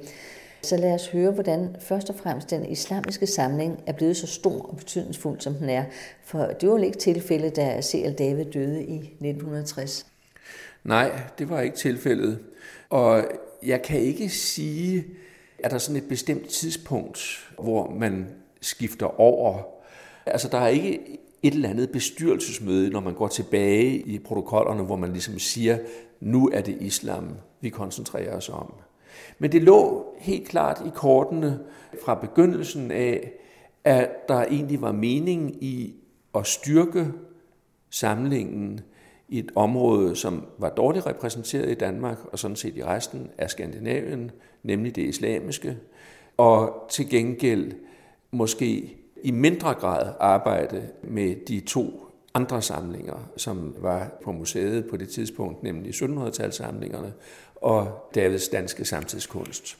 Så 0.61 0.77
lad 0.77 0.93
os 0.93 1.07
høre, 1.07 1.31
hvordan 1.31 1.75
først 1.79 2.09
og 2.09 2.15
fremmest 2.15 2.49
den 2.49 2.65
islamiske 2.65 3.27
samling 3.27 3.83
er 3.87 3.93
blevet 3.93 4.17
så 4.17 4.27
stor 4.27 4.69
og 4.69 4.77
betydningsfuld, 4.77 5.41
som 5.41 5.53
den 5.53 5.69
er. 5.69 5.83
For 6.23 6.45
det 6.45 6.69
var 6.69 6.77
jo 6.77 6.83
ikke 6.83 6.97
tilfældet, 6.97 7.55
da 7.55 7.81
C.L. 7.81 8.13
David 8.13 8.45
døde 8.45 8.83
i 8.83 8.95
1960. 8.95 10.05
Nej, 10.83 11.11
det 11.39 11.49
var 11.49 11.61
ikke 11.61 11.77
tilfældet. 11.77 12.39
Og 12.89 13.23
jeg 13.63 13.81
kan 13.81 13.99
ikke 13.99 14.29
sige, 14.29 15.05
at 15.63 15.71
der 15.71 15.75
er 15.75 15.79
sådan 15.79 16.01
et 16.01 16.09
bestemt 16.09 16.49
tidspunkt, 16.49 17.19
hvor 17.59 17.89
man 17.89 18.27
skifter 18.61 19.19
over? 19.19 19.61
Altså, 20.25 20.47
der 20.47 20.57
er 20.57 20.67
ikke 20.67 20.99
et 21.47 21.53
eller 21.53 21.69
andet 21.69 21.89
bestyrelsesmøde, 21.89 22.89
når 22.89 22.99
man 22.99 23.13
går 23.13 23.27
tilbage 23.27 23.97
i 23.99 24.19
protokollerne, 24.19 24.83
hvor 24.83 24.95
man 24.95 25.11
ligesom 25.11 25.39
siger, 25.39 25.77
nu 26.19 26.49
er 26.53 26.61
det 26.61 26.77
islam, 26.81 27.29
vi 27.61 27.69
koncentrerer 27.69 28.37
os 28.37 28.49
om. 28.49 28.73
Men 29.39 29.51
det 29.51 29.63
lå 29.63 30.05
helt 30.17 30.47
klart 30.47 30.81
i 30.85 30.89
kortene 30.95 31.59
fra 32.05 32.15
begyndelsen 32.15 32.91
af, 32.91 33.31
at 33.83 34.27
der 34.27 34.43
egentlig 34.43 34.81
var 34.81 34.91
mening 34.91 35.63
i 35.63 35.95
at 36.35 36.47
styrke 36.47 37.07
samlingen 37.89 38.79
i 39.29 39.39
et 39.39 39.51
område, 39.55 40.15
som 40.15 40.45
var 40.57 40.69
dårligt 40.69 41.05
repræsenteret 41.05 41.71
i 41.71 41.73
Danmark 41.73 42.17
og 42.31 42.39
sådan 42.39 42.55
set 42.55 42.77
i 42.77 42.83
resten 42.83 43.29
af 43.37 43.49
Skandinavien, 43.49 44.31
nemlig 44.63 44.95
det 44.95 45.01
islamiske, 45.01 45.77
og 46.37 46.87
til 46.89 47.09
gengæld 47.09 47.71
måske 48.31 48.97
i 49.25 49.31
mindre 49.31 49.73
grad 49.73 50.13
arbejde 50.19 50.89
med 51.03 51.35
de 51.47 51.59
to 51.59 52.01
andre 52.33 52.61
samlinger, 52.61 53.29
som 53.37 53.75
var 53.77 54.11
på 54.23 54.31
museet 54.31 54.85
på 54.89 54.97
det 54.97 55.09
tidspunkt, 55.09 55.63
nemlig 55.63 55.93
1700-talssamlingerne 55.93 57.11
og 57.55 58.09
Davids 58.15 58.47
danske 58.47 58.85
samtidskunst. 58.85 59.77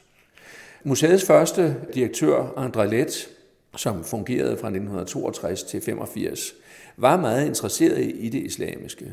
Museets 0.83 1.25
første 1.25 1.75
direktør, 1.93 2.43
André 2.47 2.83
Let, 2.83 3.29
som 3.75 4.03
fungerede 4.03 4.57
fra 4.57 4.67
1962 4.67 5.63
til 5.63 5.81
85, 5.81 6.53
var 6.97 7.17
meget 7.17 7.47
interesseret 7.47 8.01
i 8.15 8.29
det 8.29 8.43
islamiske 8.43 9.11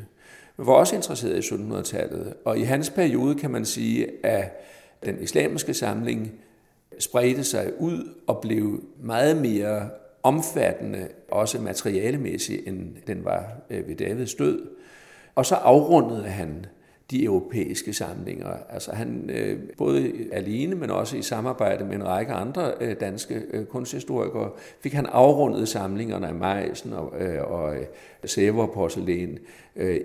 var 0.56 0.72
også 0.72 0.96
interesseret 0.96 1.50
i 1.50 1.54
1700-tallet. 1.54 2.34
Og 2.44 2.58
i 2.58 2.62
hans 2.62 2.90
periode 2.90 3.34
kan 3.34 3.50
man 3.50 3.64
sige, 3.64 4.26
at 4.26 4.62
den 5.04 5.22
islamiske 5.22 5.74
samling 5.74 6.32
spredte 6.98 7.44
sig 7.44 7.72
ud 7.78 8.14
og 8.26 8.40
blev 8.40 8.82
meget 9.00 9.36
mere 9.36 9.90
omfattende, 10.22 11.08
også 11.30 11.60
materialemæssigt, 11.60 12.68
end 12.68 12.96
den 13.06 13.24
var 13.24 13.44
øh, 13.70 13.88
ved 13.88 13.96
Davids 13.96 14.34
død. 14.34 14.68
Og 15.34 15.46
så 15.46 15.54
afrundede 15.54 16.28
han 16.28 16.66
de 17.10 17.24
europæiske 17.24 17.92
samlinger. 17.92 18.56
Altså 18.70 18.92
han 18.92 19.30
øh, 19.32 19.58
både 19.78 20.12
alene, 20.32 20.74
men 20.74 20.90
også 20.90 21.16
i 21.16 21.22
samarbejde 21.22 21.84
med 21.84 21.94
en 21.94 22.06
række 22.06 22.32
andre 22.32 22.72
øh, 22.80 22.96
danske 23.00 23.66
kunsthistorikere, 23.70 24.50
fik 24.80 24.92
han 24.92 25.06
afrundet 25.06 25.68
samlingerne 25.68 26.28
af 26.28 26.34
Mejsen 26.34 26.92
og, 26.92 27.12
og 27.40 27.76
øh, 27.76 27.86
sæverporcelæn, 28.24 29.38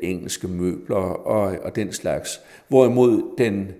engelske 0.02 0.48
møbler 0.48 0.96
og, 0.96 1.58
og 1.64 1.76
den 1.76 1.92
slags. 1.92 2.42
Hvorimod 2.68 3.36
den 3.38 3.72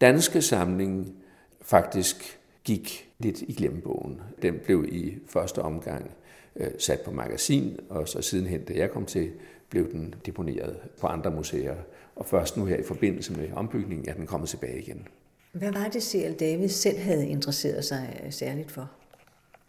danske 0.00 0.42
samling 0.42 1.14
faktisk 1.62 2.39
gik 2.64 3.10
lidt 3.18 3.42
i 3.42 3.52
glemmebogen. 3.52 4.20
Den 4.42 4.54
blev 4.64 4.84
i 4.88 5.18
første 5.26 5.62
omgang 5.62 6.10
øh, 6.56 6.70
sat 6.78 7.00
på 7.00 7.10
magasin, 7.10 7.80
og 7.88 8.08
så 8.08 8.22
sidenhen, 8.22 8.64
da 8.64 8.72
jeg 8.74 8.90
kom 8.90 9.06
til, 9.06 9.30
blev 9.70 9.92
den 9.92 10.14
deponeret 10.26 10.76
på 11.00 11.06
andre 11.06 11.30
museer 11.30 11.76
og 12.16 12.26
først 12.26 12.56
nu 12.56 12.64
her 12.64 12.76
i 12.76 12.82
forbindelse 12.82 13.32
med 13.32 13.52
ombygningen 13.52 14.08
er 14.08 14.14
den 14.14 14.26
kommet 14.26 14.48
tilbage 14.48 14.78
igen. 14.78 15.08
Hvad 15.52 15.72
var 15.72 15.88
det, 15.88 16.02
C.L. 16.02 16.32
David 16.32 16.68
selv 16.68 16.98
havde 16.98 17.28
interesseret 17.28 17.84
sig 17.84 18.20
øh, 18.24 18.32
særligt 18.32 18.70
for? 18.70 18.90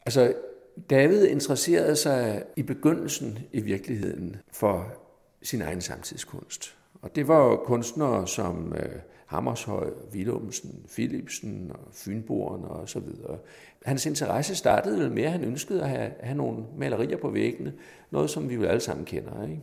Altså, 0.05 0.33
David 0.89 1.27
interesserede 1.27 1.95
sig 1.95 2.43
i 2.55 2.63
begyndelsen 2.63 3.39
i 3.51 3.61
virkeligheden 3.61 4.35
for 4.51 4.93
sin 5.41 5.61
egen 5.61 5.81
samtidskunst. 5.81 6.75
Og 7.01 7.15
det 7.15 7.27
var 7.27 7.55
kunstnere 7.55 8.27
som 8.27 8.73
øh, 8.73 8.95
Hammershøj, 9.31 9.89
Willumsen, 10.13 10.85
Philipsen 10.93 11.71
og 11.73 11.87
Fynboren 11.91 12.63
og 12.65 12.89
så 12.89 12.99
videre. 12.99 13.37
Hans 13.85 14.05
interesse 14.05 14.55
startede 14.55 15.09
med, 15.09 15.23
at 15.23 15.31
han 15.31 15.43
ønskede 15.43 15.81
at 15.81 15.89
have, 15.89 16.11
have 16.19 16.37
nogle 16.37 16.63
malerier 16.77 17.17
på 17.17 17.29
væggene, 17.29 17.73
noget 18.11 18.29
som 18.29 18.49
vi 18.49 18.55
jo 18.55 18.63
alle 18.63 18.79
sammen 18.79 19.05
kender. 19.05 19.43
Ikke? 19.43 19.61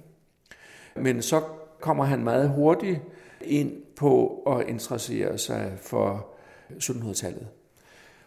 Men 0.97 1.23
så 1.23 1.43
kommer 1.81 2.05
han 2.05 2.25
meget 2.25 2.51
hurtigt 2.51 3.01
ind 3.41 3.73
på 3.97 4.43
at 4.47 4.69
interessere 4.69 5.39
sig 5.39 5.73
for 5.83 6.27
1700-tallet. 6.71 7.49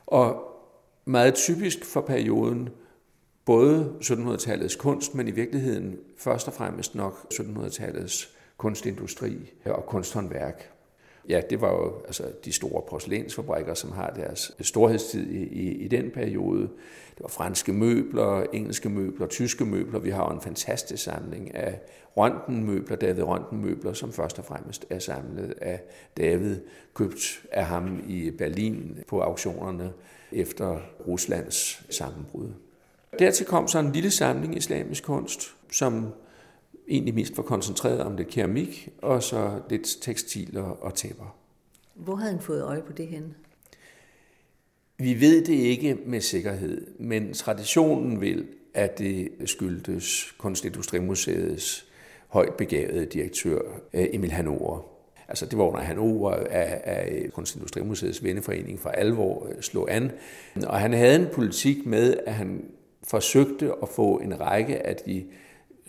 Og 0.07 0.43
meget 1.05 1.33
typisk 1.33 1.85
for 1.85 2.01
perioden, 2.01 2.69
både 3.45 3.93
1700-tallets 4.03 4.75
kunst, 4.77 5.15
men 5.15 5.27
i 5.27 5.31
virkeligheden 5.31 5.97
først 6.17 6.47
og 6.47 6.53
fremmest 6.53 6.95
nok 6.95 7.33
1700-tallets 7.33 8.35
kunstindustri 8.57 9.51
og 9.65 9.85
kunsthåndværk. 9.85 10.71
Ja, 11.29 11.41
det 11.49 11.61
var 11.61 11.71
jo 11.71 11.93
altså, 12.05 12.23
de 12.45 12.51
store 12.51 12.81
porcelænsfabrikker, 12.89 13.73
som 13.73 13.91
har 13.91 14.09
deres 14.09 14.51
øh, 14.59 14.65
storhedstid 14.65 15.27
i, 15.27 15.43
i, 15.43 15.71
i 15.71 15.87
den 15.87 16.11
periode. 16.11 16.61
Det 17.15 17.21
var 17.21 17.27
franske 17.27 17.73
møbler, 17.73 18.43
engelske 18.53 18.89
møbler, 18.89 19.27
tyske 19.27 19.65
møbler. 19.65 19.99
Vi 19.99 20.09
har 20.09 20.23
jo 20.23 20.35
en 20.35 20.41
fantastisk 20.41 21.03
samling 21.03 21.55
af 21.55 21.79
røntgenmøbler, 22.17 22.95
David 22.95 23.23
Røntgenmøbler, 23.23 23.93
som 23.93 24.11
først 24.11 24.39
og 24.39 24.45
fremmest 24.45 24.85
er 24.89 24.99
samlet 24.99 25.53
af 25.61 25.81
David, 26.17 26.57
købt 26.93 27.45
af 27.51 27.65
ham 27.65 28.03
i 28.07 28.31
Berlin 28.31 28.97
på 29.07 29.21
auktionerne 29.21 29.93
efter 30.31 30.79
Ruslands 31.07 31.83
sammenbrud. 31.95 32.49
Dertil 33.19 33.45
kom 33.45 33.67
så 33.67 33.79
en 33.79 33.91
lille 33.91 34.11
samling 34.11 34.57
islamisk 34.57 35.03
kunst, 35.03 35.55
som 35.71 36.13
egentlig 36.91 37.15
mest 37.15 37.37
var 37.37 37.43
koncentreret 37.43 37.99
om 37.99 38.17
det 38.17 38.27
keramik, 38.27 38.89
og 39.01 39.23
så 39.23 39.59
lidt 39.69 39.97
tekstiler 40.01 40.63
og 40.63 40.95
tæpper. 40.95 41.35
Hvor 41.95 42.15
havde 42.15 42.31
han 42.31 42.41
fået 42.41 42.63
øje 42.63 42.81
på 42.81 42.93
det 42.93 43.07
henne? 43.07 43.33
Vi 44.97 45.19
ved 45.19 45.45
det 45.45 45.53
ikke 45.53 45.97
med 46.05 46.21
sikkerhed, 46.21 46.87
men 46.99 47.33
traditionen 47.33 48.21
vil, 48.21 48.47
at 48.73 48.99
det 48.99 49.29
skyldtes 49.45 50.35
Kunstindustrimuseets 50.37 51.85
højt 52.27 52.53
begavede 52.53 53.05
direktør 53.05 53.61
øh, 53.93 54.07
Emil 54.13 54.31
Hanover. 54.31 54.81
Altså 55.27 55.45
det 55.45 55.57
var 55.57 55.63
under 55.63 55.79
Hanover 55.79 56.31
af, 56.31 56.81
af 56.83 57.29
Kunstindustrimuseets 57.33 58.23
venneforening 58.23 58.79
for 58.79 58.89
alvor 58.89 59.47
øh, 59.49 59.61
slå 59.61 59.87
an. 59.87 60.11
Og 60.67 60.79
han 60.79 60.93
havde 60.93 61.15
en 61.15 61.27
politik 61.33 61.85
med, 61.85 62.17
at 62.25 62.33
han 62.33 62.65
forsøgte 63.03 63.71
at 63.81 63.89
få 63.89 64.17
en 64.17 64.41
række 64.41 64.87
af 64.87 64.95
de 64.95 65.25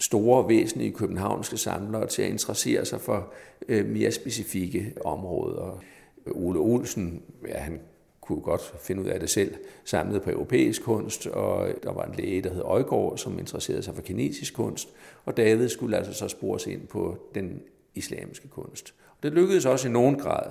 store, 0.02 0.49
væsentlige 0.49 0.92
københavnske 0.92 1.56
samlere 1.56 2.06
til 2.06 2.23
at 2.23 2.30
interessere 2.30 2.85
sig 2.85 3.00
for 3.00 3.32
øh, 3.68 3.87
mere 3.87 4.11
specifikke 4.11 4.92
områder. 5.04 5.82
Ole 6.26 6.59
Olsen, 6.59 7.23
ja, 7.49 7.59
han 7.59 7.80
kunne 8.21 8.40
godt 8.40 8.75
finde 8.80 9.02
ud 9.02 9.06
af 9.06 9.21
det 9.21 9.30
selv, 9.30 9.54
samlede 9.85 10.21
på 10.21 10.30
europæisk 10.30 10.82
kunst, 10.82 11.26
og 11.26 11.68
øh, 11.68 11.75
der 11.82 11.92
var 11.92 12.04
en 12.04 12.14
læge, 12.18 12.42
der 12.42 12.52
hed 12.52 12.62
Øjgaard, 12.64 13.18
som 13.18 13.38
interesserede 13.38 13.82
sig 13.82 13.94
for 13.94 14.02
kinesisk 14.02 14.54
kunst, 14.54 14.88
og 15.25 15.37
David 15.37 15.68
skulle 15.68 15.97
altså 15.97 16.14
så 16.14 16.28
spores 16.28 16.66
ind 16.66 16.87
på 16.87 17.18
den 17.35 17.62
islamiske 17.94 18.49
kunst. 18.49 18.94
Det 19.23 19.32
lykkedes 19.32 19.66
også 19.66 19.88
i 19.88 19.90
nogen 19.90 20.18
grad, 20.18 20.50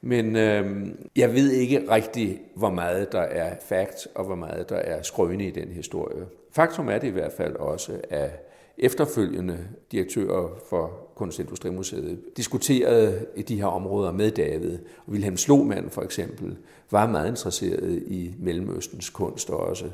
men 0.00 0.36
øh, 0.36 0.88
jeg 1.16 1.34
ved 1.34 1.50
ikke 1.50 1.90
rigtig, 1.90 2.40
hvor 2.54 2.70
meget 2.70 3.12
der 3.12 3.20
er 3.20 3.54
fakt, 3.68 4.08
og 4.14 4.24
hvor 4.24 4.34
meget 4.34 4.68
der 4.68 4.76
er 4.76 5.02
skrøne 5.02 5.46
i 5.46 5.50
den 5.50 5.68
historie. 5.68 6.26
Faktum 6.52 6.88
er 6.88 6.98
det 6.98 7.06
i 7.08 7.10
hvert 7.10 7.32
fald 7.32 7.56
også, 7.56 8.00
at 8.10 8.49
efterfølgende 8.80 9.58
direktører 9.92 10.48
for 10.68 11.10
Kunstindustrimuseet 11.14 12.18
diskuterede 12.36 13.26
i 13.36 13.42
de 13.42 13.56
her 13.56 13.66
områder 13.66 14.12
med 14.12 14.30
David. 14.30 14.78
Og 15.06 15.12
Wilhelm 15.12 15.36
Sloman 15.36 15.90
for 15.90 16.02
eksempel 16.02 16.56
var 16.90 17.06
meget 17.06 17.28
interesseret 17.28 18.02
i 18.06 18.34
Mellemøstens 18.38 19.10
kunst 19.10 19.50
også. 19.50 19.84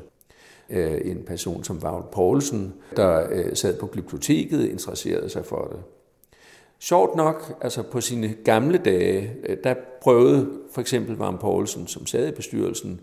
Øh, 0.69 1.01
en 1.05 1.23
person 1.23 1.63
som 1.63 1.81
Vagn 1.81 2.03
Poulsen, 2.11 2.73
der 2.95 3.27
øh, 3.31 3.55
sad 3.55 3.79
på 3.79 3.85
biblioteket, 3.85 4.65
interesserede 4.65 5.29
sig 5.29 5.45
for 5.45 5.65
det. 5.65 5.79
Sjovt 6.79 7.15
nok, 7.15 7.57
altså 7.61 7.83
på 7.83 8.01
sine 8.01 8.33
gamle 8.43 8.77
dage, 8.77 9.33
øh, 9.43 9.57
der 9.63 9.75
prøvede 10.01 10.49
for 10.71 10.81
eksempel 10.81 11.15
Varm 11.15 11.37
Poulsen, 11.37 11.87
som 11.87 12.05
sad 12.05 12.27
i 12.27 12.31
bestyrelsen, 12.31 13.01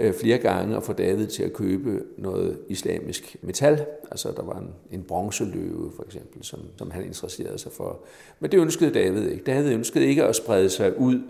Øh, 0.00 0.14
flere 0.14 0.38
gange 0.38 0.76
at 0.76 0.82
få 0.82 0.92
David 0.92 1.26
til 1.26 1.42
at 1.42 1.52
købe 1.52 2.02
noget 2.18 2.58
islamisk 2.68 3.36
metal. 3.42 3.86
Altså 4.10 4.32
der 4.36 4.42
var 4.42 4.58
en, 4.58 4.74
en 4.90 5.02
bronzeløve 5.02 5.92
for 5.96 6.04
eksempel, 6.04 6.44
som, 6.44 6.60
som 6.78 6.90
han 6.90 7.04
interesserede 7.04 7.58
sig 7.58 7.72
for. 7.72 8.00
Men 8.40 8.52
det 8.52 8.60
ønskede 8.60 8.90
David 8.94 9.28
ikke. 9.28 9.44
David 9.44 9.72
ønskede 9.72 10.06
ikke 10.06 10.24
at 10.24 10.36
sprede 10.36 10.70
sig 10.70 10.98
ud 10.98 11.22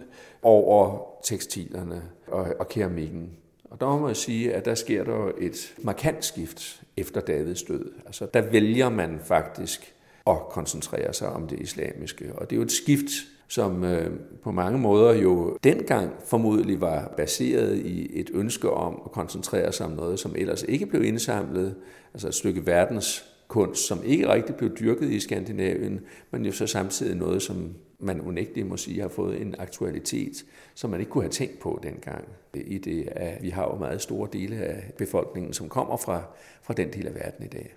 over 0.43 0.99
tekstilerne 1.25 2.03
og, 2.27 2.47
og 2.59 2.69
keramikken. 2.69 3.31
Og 3.65 3.81
der 3.81 3.99
må 3.99 4.07
jeg 4.07 4.17
sige, 4.17 4.55
at 4.55 4.65
der 4.65 4.75
sker 4.75 5.05
der 5.05 5.31
et 5.41 5.75
markant 5.79 6.25
skift 6.25 6.83
efter 6.97 7.21
Davids 7.21 7.63
død. 7.63 7.93
Altså 8.07 8.27
der 8.35 8.41
vælger 8.41 8.89
man 8.89 9.21
faktisk 9.25 9.95
at 10.27 10.39
koncentrere 10.49 11.13
sig 11.13 11.29
om 11.29 11.49
det 11.49 11.61
islamiske. 11.61 12.33
Og 12.35 12.51
det 12.51 12.57
er 12.57 12.61
jo 12.61 12.63
et 12.63 12.73
skift, 12.73 13.11
som 13.49 13.85
øh, 13.85 14.11
på 14.43 14.51
mange 14.51 14.79
måder 14.79 15.15
jo 15.15 15.57
dengang 15.65 16.11
formodentlig 16.25 16.81
var 16.81 17.15
baseret 17.17 17.77
i 17.77 18.21
et 18.21 18.31
ønske 18.35 18.71
om 18.71 19.03
at 19.05 19.13
koncentrere 19.13 19.73
sig 19.73 19.87
om 19.87 19.93
noget, 19.93 20.19
som 20.19 20.35
ellers 20.39 20.63
ikke 20.63 20.87
blev 20.87 21.05
indsamlet, 21.05 21.75
altså 22.15 22.29
et 22.29 22.35
stykke 22.35 22.67
verdens 22.67 23.25
kunst, 23.49 23.87
som 23.87 24.03
ikke 24.05 24.33
rigtig 24.33 24.55
blev 24.55 24.77
dyrket 24.81 25.11
i 25.11 25.21
Skandinavien, 25.21 26.01
men 26.31 26.45
jo 26.45 26.53
så 26.53 26.67
samtidig 26.67 27.17
noget, 27.17 27.43
som 27.43 27.75
man 27.99 28.21
unægteligt 28.21 28.67
må 28.67 28.77
sige 28.77 29.01
har 29.01 29.09
fået 29.09 29.41
en 29.41 29.55
aktualitet, 29.59 30.45
som 30.75 30.91
man 30.91 31.01
ikke 31.01 31.13
kunne 31.13 31.25
have 31.25 31.31
tænkt 31.31 31.59
på 31.59 31.81
dengang. 31.83 32.25
I 32.55 32.79
det, 32.79 33.09
at 33.13 33.43
vi 33.43 33.51
har 33.51 33.65
jo 33.65 33.79
meget 33.79 34.03
store 34.03 34.29
dele 34.33 34.57
af 34.57 34.93
befolkningen, 34.99 35.53
som 35.53 35.69
kommer 35.69 35.97
fra, 35.97 36.23
fra 36.63 36.75
den 36.75 36.93
del 36.93 37.07
af 37.07 37.15
verden 37.15 37.45
i 37.45 37.49
dag. 37.49 37.75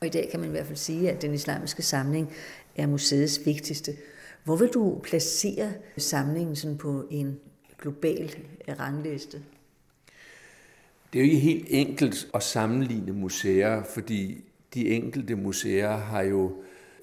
Og 0.00 0.06
i 0.06 0.10
dag 0.10 0.28
kan 0.30 0.40
man 0.40 0.48
i 0.48 0.52
hvert 0.52 0.66
fald 0.66 0.76
sige, 0.76 1.10
at 1.10 1.22
den 1.22 1.34
islamiske 1.34 1.82
samling 1.82 2.32
er 2.76 2.86
museets 2.86 3.46
vigtigste. 3.46 3.92
Hvor 4.44 4.56
vil 4.56 4.68
du 4.68 5.00
placere 5.02 5.72
samlingen 5.96 6.56
sådan 6.56 6.78
på 6.78 7.04
en 7.10 7.40
global 7.78 8.30
rangliste? 8.68 9.42
Det 11.12 11.18
er 11.18 11.24
jo 11.24 11.30
ikke 11.30 11.38
helt 11.38 11.66
enkelt 11.70 12.30
at 12.34 12.42
sammenligne 12.42 13.12
museer, 13.12 13.82
fordi 13.82 14.44
de 14.74 14.88
enkelte 14.88 15.34
museer 15.34 15.96
har 15.96 16.22
jo 16.22 16.52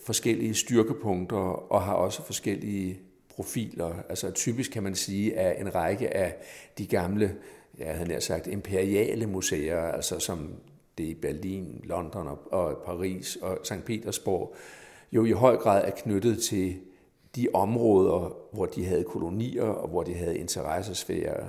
forskellige 0.06 0.54
styrkepunkter 0.54 1.72
og 1.72 1.82
har 1.82 1.94
også 1.94 2.26
forskellige 2.26 3.00
profiler. 3.30 3.94
Altså 4.10 4.32
typisk 4.32 4.72
kan 4.72 4.84
man 4.84 4.96
sige, 4.96 5.38
at 5.38 5.62
en 5.62 5.76
række 5.76 6.18
af 6.18 6.36
de 6.78 6.88
gamle, 6.88 7.36
jeg 7.78 7.94
havde 7.96 8.08
nær 8.10 8.20
sagt, 8.20 8.48
imperiale 8.48 9.28
museer, 9.28 9.82
altså 9.82 10.20
som 10.20 10.50
det 10.98 11.04
i 11.04 11.14
Berlin, 11.14 11.82
London 11.84 12.28
og 12.52 12.78
Paris 12.86 13.36
og 13.42 13.60
St. 13.64 13.86
Petersborg, 13.86 14.56
jo 15.12 15.26
i 15.26 15.32
høj 15.32 15.58
grad 15.58 15.86
er 15.86 15.92
knyttet 15.92 16.44
til 16.44 16.76
de 17.38 17.48
områder, 17.54 18.36
hvor 18.54 18.66
de 18.66 18.86
havde 18.86 19.04
kolonier 19.04 19.64
og 19.64 19.90
hvor 19.90 20.04
de 20.04 20.14
havde 20.14 20.38
interessesfærer. 20.38 21.46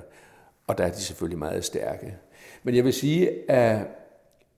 Og 0.66 0.78
der 0.78 0.84
er 0.84 0.90
de 0.90 1.00
selvfølgelig 1.00 1.38
meget 1.38 1.64
stærke. 1.64 2.16
Men 2.62 2.74
jeg 2.74 2.84
vil 2.84 2.92
sige, 2.92 3.50
at 3.50 3.86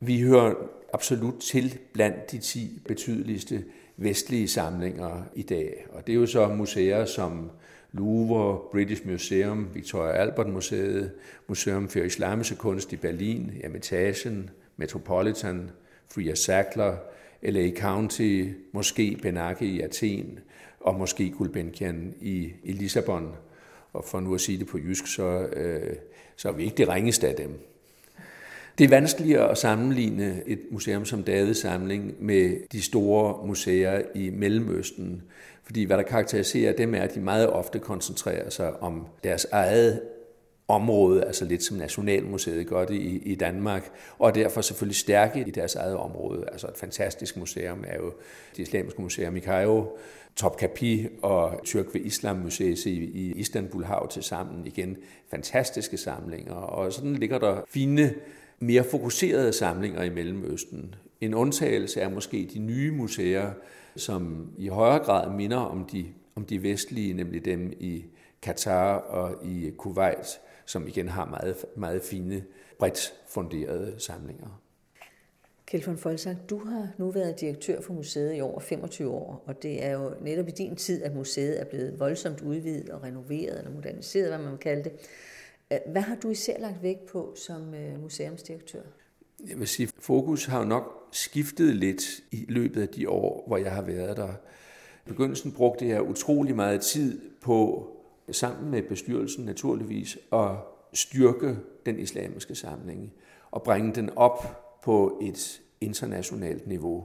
vi 0.00 0.20
hører 0.20 0.54
absolut 0.92 1.34
til 1.40 1.78
blandt 1.92 2.32
de 2.32 2.38
10 2.38 2.82
betydeligste 2.88 3.64
vestlige 3.96 4.48
samlinger 4.48 5.22
i 5.34 5.42
dag. 5.42 5.86
Og 5.92 6.06
det 6.06 6.12
er 6.12 6.16
jo 6.16 6.26
så 6.26 6.48
museer 6.48 7.04
som 7.04 7.50
Louvre, 7.92 8.60
British 8.72 9.06
Museum, 9.06 9.68
Victoria 9.74 10.12
Albert 10.12 10.48
Museet, 10.48 11.12
Museum 11.48 11.88
for 11.88 11.98
Islamiske 11.98 12.56
Kunst 12.56 12.92
i 12.92 12.96
Berlin, 12.96 13.52
Hermitagen, 13.62 14.50
Metropolitan, 14.76 15.70
Fria 16.08 16.34
Sackler, 16.34 16.96
LA 17.42 17.70
County, 17.70 18.48
måske 18.72 19.18
Benaki 19.22 19.66
i 19.66 19.80
Athen 19.80 20.38
og 20.80 20.94
måske 20.94 21.30
Gulbenkian 21.30 22.14
i, 22.20 22.52
i 22.64 22.72
Lissabon. 22.72 23.32
Og 23.92 24.04
for 24.04 24.20
nu 24.20 24.34
at 24.34 24.40
sige 24.40 24.58
det 24.58 24.66
på 24.66 24.78
jysk, 24.78 25.06
så, 25.06 25.46
øh, 25.52 25.96
så 26.36 26.48
er 26.48 26.52
vi 26.52 26.64
ikke 26.64 26.76
det 26.76 26.88
ringeste 26.88 27.28
af 27.28 27.34
dem. 27.34 27.58
Det 28.78 28.84
er 28.84 28.88
vanskeligere 28.88 29.50
at 29.50 29.58
sammenligne 29.58 30.42
et 30.46 30.60
museum 30.70 31.04
som 31.04 31.22
Davids 31.22 31.58
samling 31.58 32.14
med 32.18 32.56
de 32.72 32.82
store 32.82 33.46
museer 33.46 34.02
i 34.14 34.30
Mellemøsten, 34.30 35.22
fordi 35.64 35.84
hvad 35.84 35.96
der 35.96 36.02
karakteriserer 36.02 36.72
dem 36.72 36.94
er, 36.94 37.00
at 37.00 37.14
de 37.14 37.20
meget 37.20 37.50
ofte 37.50 37.78
koncentrerer 37.78 38.50
sig 38.50 38.82
om 38.82 39.06
deres 39.24 39.46
eget 39.52 40.00
område, 40.70 41.24
altså 41.24 41.44
lidt 41.44 41.62
som 41.62 41.76
Nationalmuseet 41.76 42.66
gør 42.66 42.84
det 42.84 42.94
i, 42.94 43.18
i 43.18 43.34
Danmark, 43.34 43.90
og 44.18 44.34
derfor 44.34 44.60
selvfølgelig 44.60 44.96
stærke 44.96 45.44
i 45.46 45.50
deres 45.50 45.74
eget 45.74 45.96
område. 45.96 46.44
Altså 46.52 46.66
et 46.66 46.76
fantastisk 46.76 47.36
museum 47.36 47.84
er 47.86 47.96
jo 47.96 48.12
det 48.56 48.62
islamiske 48.62 49.02
museum 49.02 49.36
i 49.36 49.40
Cairo, 49.40 49.98
Topkapi 50.36 51.06
og 51.22 51.60
Tyrk 51.64 51.94
ved 51.94 52.00
Islam 52.00 52.36
Museet 52.36 52.86
i, 52.86 53.04
i 53.04 53.32
Istanbul 53.32 53.84
har 53.84 54.00
jo 54.02 54.06
til 54.06 54.22
sammen 54.22 54.66
igen 54.66 54.96
fantastiske 55.30 55.96
samlinger, 55.96 56.54
og 56.54 56.92
sådan 56.92 57.16
ligger 57.16 57.38
der 57.38 57.60
fine, 57.68 58.14
mere 58.58 58.84
fokuserede 58.84 59.52
samlinger 59.52 60.02
i 60.02 60.10
Mellemøsten. 60.10 60.94
En 61.20 61.34
undtagelse 61.34 62.00
er 62.00 62.08
måske 62.08 62.50
de 62.54 62.58
nye 62.58 62.92
museer, 62.92 63.50
som 63.96 64.48
i 64.58 64.68
højere 64.68 65.04
grad 65.04 65.30
minder 65.30 65.56
om 65.56 65.84
de, 65.92 66.06
om 66.36 66.44
de 66.44 66.62
vestlige, 66.62 67.12
nemlig 67.14 67.44
dem 67.44 67.72
i 67.80 68.04
Katar 68.42 68.94
og 68.94 69.44
i 69.44 69.70
Kuwait, 69.78 70.40
som 70.70 70.86
igen 70.86 71.08
har 71.08 71.24
meget, 71.24 71.64
meget 71.76 72.02
fine, 72.02 72.44
bredt 72.78 73.14
funderede 73.28 73.94
samlinger. 73.98 74.62
Kjeld 75.66 75.84
von 75.84 75.98
Folsak, 75.98 76.36
du 76.50 76.58
har 76.58 76.88
nu 76.98 77.10
været 77.10 77.40
direktør 77.40 77.80
for 77.80 77.92
museet 77.92 78.36
i 78.36 78.40
over 78.40 78.60
25 78.60 79.10
år, 79.10 79.44
og 79.46 79.62
det 79.62 79.84
er 79.84 79.90
jo 79.90 80.14
netop 80.20 80.48
i 80.48 80.50
din 80.50 80.76
tid, 80.76 81.02
at 81.02 81.14
museet 81.14 81.60
er 81.60 81.64
blevet 81.64 82.00
voldsomt 82.00 82.40
udvidet 82.40 82.88
og 82.88 83.02
renoveret 83.02 83.58
eller 83.58 83.70
moderniseret, 83.70 84.28
hvad 84.28 84.38
man 84.38 84.50
vil 84.50 84.58
kalde 84.58 84.84
det. 84.84 84.92
Hvad 85.86 86.02
har 86.02 86.16
du 86.16 86.30
især 86.30 86.60
lagt 86.60 86.82
vægt 86.82 87.06
på 87.06 87.34
som 87.36 87.74
øh, 87.74 88.00
museumsdirektør? 88.00 88.82
Jeg 89.48 89.58
vil 89.58 89.68
sige, 89.68 89.88
fokus 89.98 90.44
har 90.44 90.58
jo 90.58 90.64
nok 90.64 91.08
skiftet 91.12 91.76
lidt 91.76 92.02
i 92.30 92.44
løbet 92.48 92.82
af 92.82 92.88
de 92.88 93.08
år, 93.08 93.44
hvor 93.46 93.56
jeg 93.56 93.72
har 93.72 93.82
været 93.82 94.16
der. 94.16 94.32
I 95.06 95.08
begyndelsen 95.08 95.52
brugte 95.52 95.88
jeg 95.88 96.02
utrolig 96.02 96.56
meget 96.56 96.80
tid 96.80 97.20
på, 97.40 97.86
sammen 98.32 98.70
med 98.70 98.82
bestyrelsen 98.82 99.44
naturligvis, 99.44 100.18
at 100.32 100.50
styrke 100.92 101.56
den 101.86 101.98
islamiske 101.98 102.54
samling 102.54 103.12
og 103.50 103.62
bringe 103.62 103.94
den 103.94 104.10
op 104.16 104.66
på 104.82 105.18
et 105.22 105.60
internationalt 105.80 106.66
niveau. 106.66 107.04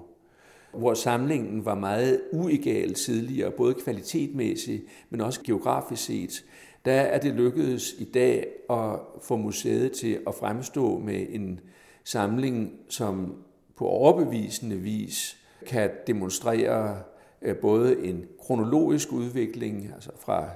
Hvor 0.73 0.93
samlingen 0.93 1.65
var 1.65 1.75
meget 1.75 2.21
uegal 2.33 2.93
tidligere, 2.93 3.51
både 3.51 3.73
kvalitetmæssigt, 3.73 4.83
men 5.09 5.21
også 5.21 5.41
geografisk 5.43 6.03
set, 6.03 6.45
der 6.85 6.93
er 6.93 7.19
det 7.19 7.33
lykkedes 7.33 7.95
i 7.99 8.03
dag 8.03 8.47
at 8.69 8.99
få 9.21 9.35
museet 9.35 9.91
til 9.91 10.19
at 10.27 10.35
fremstå 10.35 10.99
med 10.99 11.25
en 11.29 11.59
samling, 12.03 12.71
som 12.89 13.35
på 13.77 13.85
overbevisende 13.87 14.77
vis 14.77 15.37
kan 15.67 15.89
demonstrere 16.07 16.99
øh, 17.41 17.55
både 17.55 18.05
en 18.05 18.25
kronologisk 18.39 19.11
udvikling, 19.11 19.91
altså 19.93 20.11
fra 20.19 20.49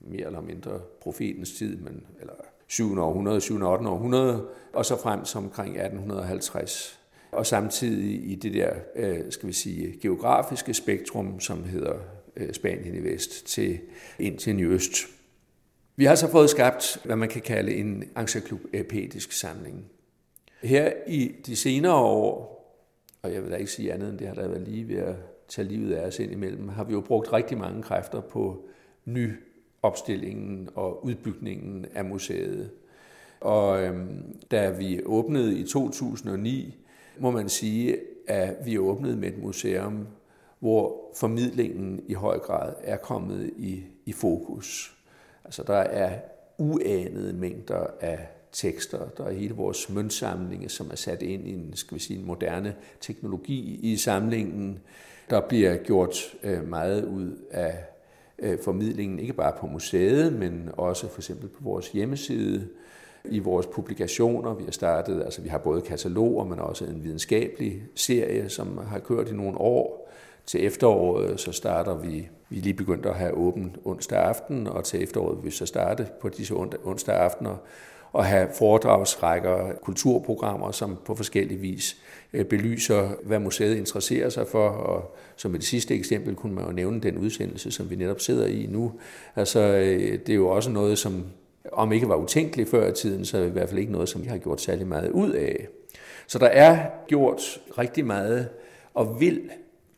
mere 0.00 0.26
eller 0.26 0.40
mindre 0.40 0.80
profetens 1.00 1.52
tid, 1.52 1.76
men, 1.76 2.06
eller 2.20 2.34
7. 2.66 2.98
århundrede, 2.98 3.40
7. 3.40 3.60
og 3.60 3.72
8. 3.72 3.88
århundrede, 3.88 4.46
og 4.72 4.86
så 4.86 4.96
frem 5.02 5.24
som 5.24 5.44
omkring 5.44 5.70
1850. 5.70 7.00
Og 7.32 7.46
samtidig 7.46 8.30
i 8.30 8.34
det 8.34 8.54
der, 8.54 8.70
øh, 8.96 9.20
skal 9.30 9.46
vi 9.46 9.52
sige, 9.52 9.98
geografiske 10.00 10.74
spektrum, 10.74 11.40
som 11.40 11.64
hedder 11.64 11.94
øh, 12.36 12.52
Spanien 12.52 12.94
i 12.94 12.98
vest 12.98 13.46
til 13.46 13.78
Indien 14.18 14.58
i 14.58 14.64
øst. 14.64 14.94
Vi 15.96 16.04
har 16.04 16.14
så 16.14 16.30
fået 16.30 16.50
skabt, 16.50 17.00
hvad 17.04 17.16
man 17.16 17.28
kan 17.28 17.42
kalde 17.42 17.74
en 17.74 18.04
encyklopædisk 18.18 19.32
samling. 19.32 19.84
Her 20.62 20.92
i 21.06 21.32
de 21.46 21.56
senere 21.56 21.94
år, 21.94 22.58
og 23.22 23.32
jeg 23.32 23.42
vil 23.42 23.50
da 23.50 23.56
ikke 23.56 23.70
sige 23.70 23.92
andet 23.92 24.08
end 24.08 24.18
det 24.18 24.26
har 24.26 24.34
der 24.34 24.48
været 24.48 24.68
lige 24.68 24.88
ved 24.88 24.96
at 24.96 25.14
tage 25.48 25.68
livet 25.68 25.94
af 25.94 26.06
os 26.06 26.18
ind 26.18 26.32
imellem, 26.32 26.68
har 26.68 26.84
vi 26.84 26.92
jo 26.92 27.00
brugt 27.00 27.32
rigtig 27.32 27.58
mange 27.58 27.82
kræfter 27.82 28.20
på 28.20 28.68
ny 29.04 29.32
opstillingen 29.82 30.68
og 30.74 31.04
udbygningen 31.04 31.86
af 31.94 32.04
museet. 32.04 32.70
Og 33.40 33.82
øhm, 33.82 34.36
da 34.50 34.70
vi 34.70 35.04
åbnede 35.04 35.58
i 35.58 35.66
2009, 35.66 36.74
må 37.18 37.30
man 37.30 37.48
sige, 37.48 37.96
at 38.28 38.56
vi 38.64 38.78
åbnede 38.78 39.16
med 39.16 39.28
et 39.28 39.42
museum, 39.42 40.06
hvor 40.58 41.10
formidlingen 41.16 42.00
i 42.06 42.14
høj 42.14 42.38
grad 42.38 42.72
er 42.82 42.96
kommet 42.96 43.50
i, 43.56 43.82
i 44.06 44.12
fokus. 44.12 44.96
Altså 45.44 45.62
der 45.62 45.74
er 45.74 46.18
uanede 46.58 47.32
mængder 47.32 47.86
af 48.00 48.28
tekster. 48.52 49.08
Der 49.08 49.24
er 49.24 49.32
hele 49.32 49.54
vores 49.54 49.90
møntsamling, 49.90 50.70
som 50.70 50.90
er 50.90 50.96
sat 50.96 51.22
ind 51.22 51.48
i 51.48 51.52
en, 51.54 51.72
skal 51.74 51.94
vi 51.94 52.00
sige, 52.00 52.18
en 52.18 52.26
moderne 52.26 52.74
teknologi 53.00 53.80
i 53.82 53.96
samlingen. 53.96 54.78
Der 55.30 55.40
bliver 55.40 55.76
gjort 55.76 56.34
øh, 56.42 56.68
meget 56.68 57.04
ud 57.04 57.36
af 57.50 57.84
Øh, 58.38 58.58
formidlingen, 58.64 59.18
ikke 59.18 59.32
bare 59.32 59.52
på 59.60 59.66
museet, 59.66 60.32
men 60.32 60.70
også 60.72 61.08
for 61.08 61.18
eksempel 61.18 61.48
på 61.48 61.58
vores 61.62 61.88
hjemmeside, 61.88 62.68
i 63.24 63.38
vores 63.38 63.66
publikationer. 63.66 64.54
Vi 64.54 64.64
har 64.64 64.70
startet, 64.70 65.22
altså 65.22 65.42
vi 65.42 65.48
har 65.48 65.58
både 65.58 65.80
kataloger, 65.80 66.44
men 66.44 66.58
også 66.58 66.84
en 66.84 67.04
videnskabelig 67.04 67.82
serie, 67.94 68.48
som 68.48 68.78
har 68.78 68.98
kørt 68.98 69.28
i 69.28 69.34
nogle 69.34 69.58
år. 69.58 70.10
Til 70.46 70.66
efteråret 70.66 71.40
så 71.40 71.52
starter 71.52 71.96
vi, 71.96 72.28
vi 72.48 72.58
er 72.58 72.62
lige 72.62 72.74
begyndt 72.74 73.06
at 73.06 73.14
have 73.14 73.32
åbent 73.32 73.76
onsdag 73.84 74.18
aften, 74.18 74.66
og 74.66 74.84
til 74.84 75.02
efteråret 75.02 75.36
vil 75.36 75.44
vi 75.44 75.50
så 75.50 75.66
starte 75.66 76.06
på 76.20 76.28
disse 76.28 76.54
onsdag 76.84 77.16
aftener 77.16 77.56
og 78.12 78.24
have 78.24 78.48
foredragsrækker, 78.54 79.72
kulturprogrammer, 79.82 80.70
som 80.70 80.98
på 81.04 81.14
forskellige 81.14 81.60
vis 81.60 81.96
øh, 82.32 82.44
belyser, 82.44 83.08
hvad 83.22 83.38
museet 83.38 83.76
interesserer 83.76 84.28
sig 84.28 84.46
for. 84.46 84.68
Og 84.68 85.16
som 85.36 85.54
et 85.54 85.64
sidste 85.64 85.94
eksempel 85.94 86.34
kunne 86.34 86.54
man 86.54 86.64
jo 86.64 86.72
nævne 86.72 87.00
den 87.00 87.18
udsendelse, 87.18 87.70
som 87.70 87.90
vi 87.90 87.96
netop 87.96 88.20
sidder 88.20 88.46
i 88.46 88.66
nu. 88.70 88.92
Altså, 89.36 89.60
øh, 89.60 90.12
det 90.12 90.28
er 90.28 90.34
jo 90.34 90.48
også 90.48 90.70
noget, 90.70 90.98
som 90.98 91.24
om 91.72 91.92
ikke 91.92 92.08
var 92.08 92.16
utænkeligt 92.16 92.70
før 92.70 92.88
i 92.88 92.92
tiden, 92.92 93.24
så 93.24 93.36
er 93.36 93.40
det 93.40 93.48
i 93.48 93.52
hvert 93.52 93.68
fald 93.68 93.80
ikke 93.80 93.92
noget, 93.92 94.08
som 94.08 94.22
vi 94.22 94.28
har 94.28 94.38
gjort 94.38 94.60
særlig 94.60 94.86
meget 94.86 95.10
ud 95.10 95.30
af. 95.30 95.68
Så 96.26 96.38
der 96.38 96.46
er 96.46 96.86
gjort 97.06 97.60
rigtig 97.78 98.06
meget, 98.06 98.48
og 98.94 99.20
vil 99.20 99.40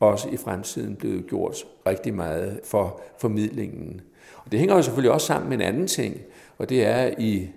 også 0.00 0.28
i 0.28 0.36
fremtiden 0.36 0.96
blive 0.96 1.22
gjort 1.22 1.64
rigtig 1.86 2.14
meget 2.14 2.60
for 2.64 3.00
formidlingen. 3.18 4.00
Og 4.44 4.52
det 4.52 4.58
hænger 4.58 4.76
jo 4.76 4.82
selvfølgelig 4.82 5.12
også 5.12 5.26
sammen 5.26 5.48
med 5.48 5.56
en 5.56 5.62
anden 5.62 5.86
ting, 5.86 6.20
og 6.58 6.68
det 6.68 6.86
er 6.86 7.10
i 7.18 7.48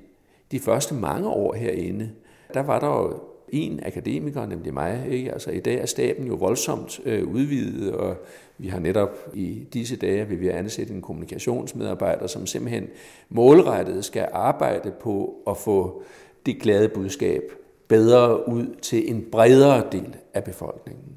de 0.54 0.60
første 0.60 0.94
mange 0.94 1.30
år 1.30 1.54
herinde, 1.54 2.10
der 2.54 2.64
var 2.64 2.80
der 2.80 2.88
jo 2.88 3.20
en 3.50 3.80
akademiker, 3.86 4.46
nemlig 4.46 4.74
mig. 4.74 5.06
Ikke? 5.10 5.32
Altså, 5.32 5.52
I 5.52 5.60
dag 5.60 5.82
er 5.82 5.86
staben 5.86 6.28
jo 6.28 6.36
voldsomt 6.36 7.00
øh, 7.06 7.28
udvidet, 7.28 7.94
og 7.94 8.18
vi 8.58 8.68
har 8.68 8.80
netop 8.80 9.10
i 9.34 9.68
disse 9.74 9.96
dage 9.96 10.28
vil 10.28 10.40
vi 10.40 10.50
ansætte 10.50 10.94
en 10.94 11.02
kommunikationsmedarbejder, 11.02 12.28
som 12.28 12.48
simpelthen 12.48 12.88
målrettet 13.30 14.06
skal 14.06 14.28
arbejde 14.32 14.92
på 15.02 15.36
at 15.48 15.58
få 15.58 16.04
det 16.46 16.62
glade 16.62 16.90
budskab 16.90 17.42
bedre 17.88 18.50
ud 18.50 18.76
til 18.82 19.12
en 19.12 19.26
bredere 19.32 19.88
del 19.92 20.16
af 20.34 20.44
befolkningen. 20.44 21.16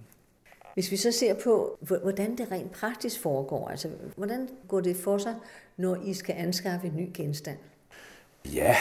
Hvis 0.75 0.91
vi 0.91 0.97
så 0.97 1.13
ser 1.13 1.35
på, 1.35 1.79
hvordan 1.81 2.37
det 2.39 2.51
rent 2.53 2.73
praktisk 2.73 3.21
foregår, 3.21 3.69
altså 3.69 3.89
hvordan 4.17 4.49
går 4.69 4.81
det 4.81 4.97
for 4.97 5.19
sig, 5.19 5.35
når 5.77 5.97
I 6.05 6.15
skal 6.15 6.35
anskaffe 6.39 6.87
en 6.87 6.97
ny 6.97 7.09
genstand? 7.15 7.57
Ja, 8.55 8.77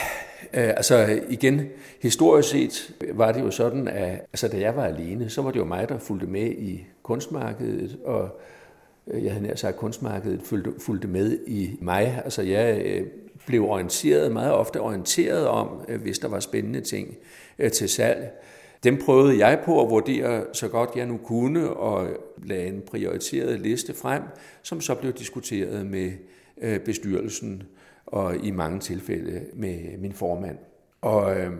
øh, 0.54 0.68
altså 0.68 1.20
igen, 1.28 1.62
historisk 2.00 2.48
set 2.48 2.94
var 3.12 3.32
det 3.32 3.40
jo 3.40 3.50
sådan, 3.50 3.88
at 3.88 4.10
altså, 4.12 4.48
da 4.48 4.60
jeg 4.60 4.76
var 4.76 4.84
alene, 4.84 5.30
så 5.30 5.42
var 5.42 5.50
det 5.50 5.58
jo 5.58 5.64
mig, 5.64 5.88
der 5.88 5.98
fulgte 5.98 6.26
med 6.26 6.50
i 6.50 6.86
kunstmarkedet, 7.02 7.98
og 8.04 8.40
øh, 9.06 9.24
jeg 9.24 9.32
havde 9.32 9.46
nær 9.46 9.54
sagt, 9.54 9.74
at 9.74 9.80
kunstmarkedet 9.80 10.42
fulgte, 10.42 10.72
fulgte 10.78 11.08
med 11.08 11.38
i 11.46 11.76
mig. 11.80 12.22
Altså 12.24 12.42
jeg 12.42 12.82
øh, 12.84 13.06
blev 13.46 13.64
orienteret, 13.64 14.32
meget 14.32 14.52
ofte 14.52 14.80
orienteret 14.80 15.46
om, 15.46 15.68
øh, 15.88 16.00
hvis 16.00 16.18
der 16.18 16.28
var 16.28 16.40
spændende 16.40 16.80
ting 16.80 17.16
øh, 17.58 17.70
til 17.70 17.88
salg. 17.88 18.30
Dem 18.84 19.02
prøvede 19.04 19.38
jeg 19.38 19.60
på 19.64 19.82
at 19.82 19.90
vurdere 19.90 20.44
så 20.52 20.68
godt 20.68 20.90
jeg 20.96 21.06
nu 21.06 21.16
kunne, 21.16 21.70
og 21.70 22.08
lagde 22.44 22.66
en 22.66 22.82
prioriteret 22.86 23.60
liste 23.60 23.94
frem, 23.94 24.22
som 24.62 24.80
så 24.80 24.94
blev 24.94 25.12
diskuteret 25.12 25.86
med 25.86 26.12
øh, 26.62 26.80
bestyrelsen 26.80 27.62
og 28.06 28.36
i 28.44 28.50
mange 28.50 28.80
tilfælde 28.80 29.44
med 29.54 29.98
min 29.98 30.12
formand. 30.12 30.58
Og 31.00 31.36
øh, 31.36 31.52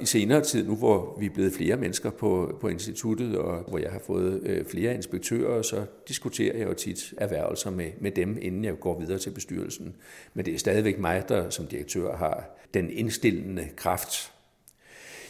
i 0.00 0.06
senere 0.06 0.40
tid, 0.40 0.66
nu 0.66 0.76
hvor 0.76 1.16
vi 1.20 1.26
er 1.26 1.30
blevet 1.30 1.52
flere 1.52 1.76
mennesker 1.76 2.10
på, 2.10 2.58
på 2.60 2.68
instituttet, 2.68 3.38
og 3.38 3.64
hvor 3.68 3.78
jeg 3.78 3.90
har 3.90 3.98
fået 3.98 4.40
øh, 4.42 4.64
flere 4.64 4.94
inspektører, 4.94 5.62
så 5.62 5.84
diskuterer 6.08 6.58
jeg 6.58 6.68
jo 6.68 6.74
tit 6.74 7.14
erhvervelser 7.16 7.70
med, 7.70 7.90
med 8.00 8.10
dem, 8.10 8.38
inden 8.40 8.64
jeg 8.64 8.80
går 8.80 9.00
videre 9.00 9.18
til 9.18 9.30
bestyrelsen. 9.30 9.94
Men 10.34 10.44
det 10.44 10.54
er 10.54 10.58
stadigvæk 10.58 10.98
mig, 10.98 11.28
der 11.28 11.50
som 11.50 11.66
direktør 11.66 12.16
har 12.16 12.58
den 12.74 12.90
indstillende 12.90 13.68
kraft. 13.76 14.32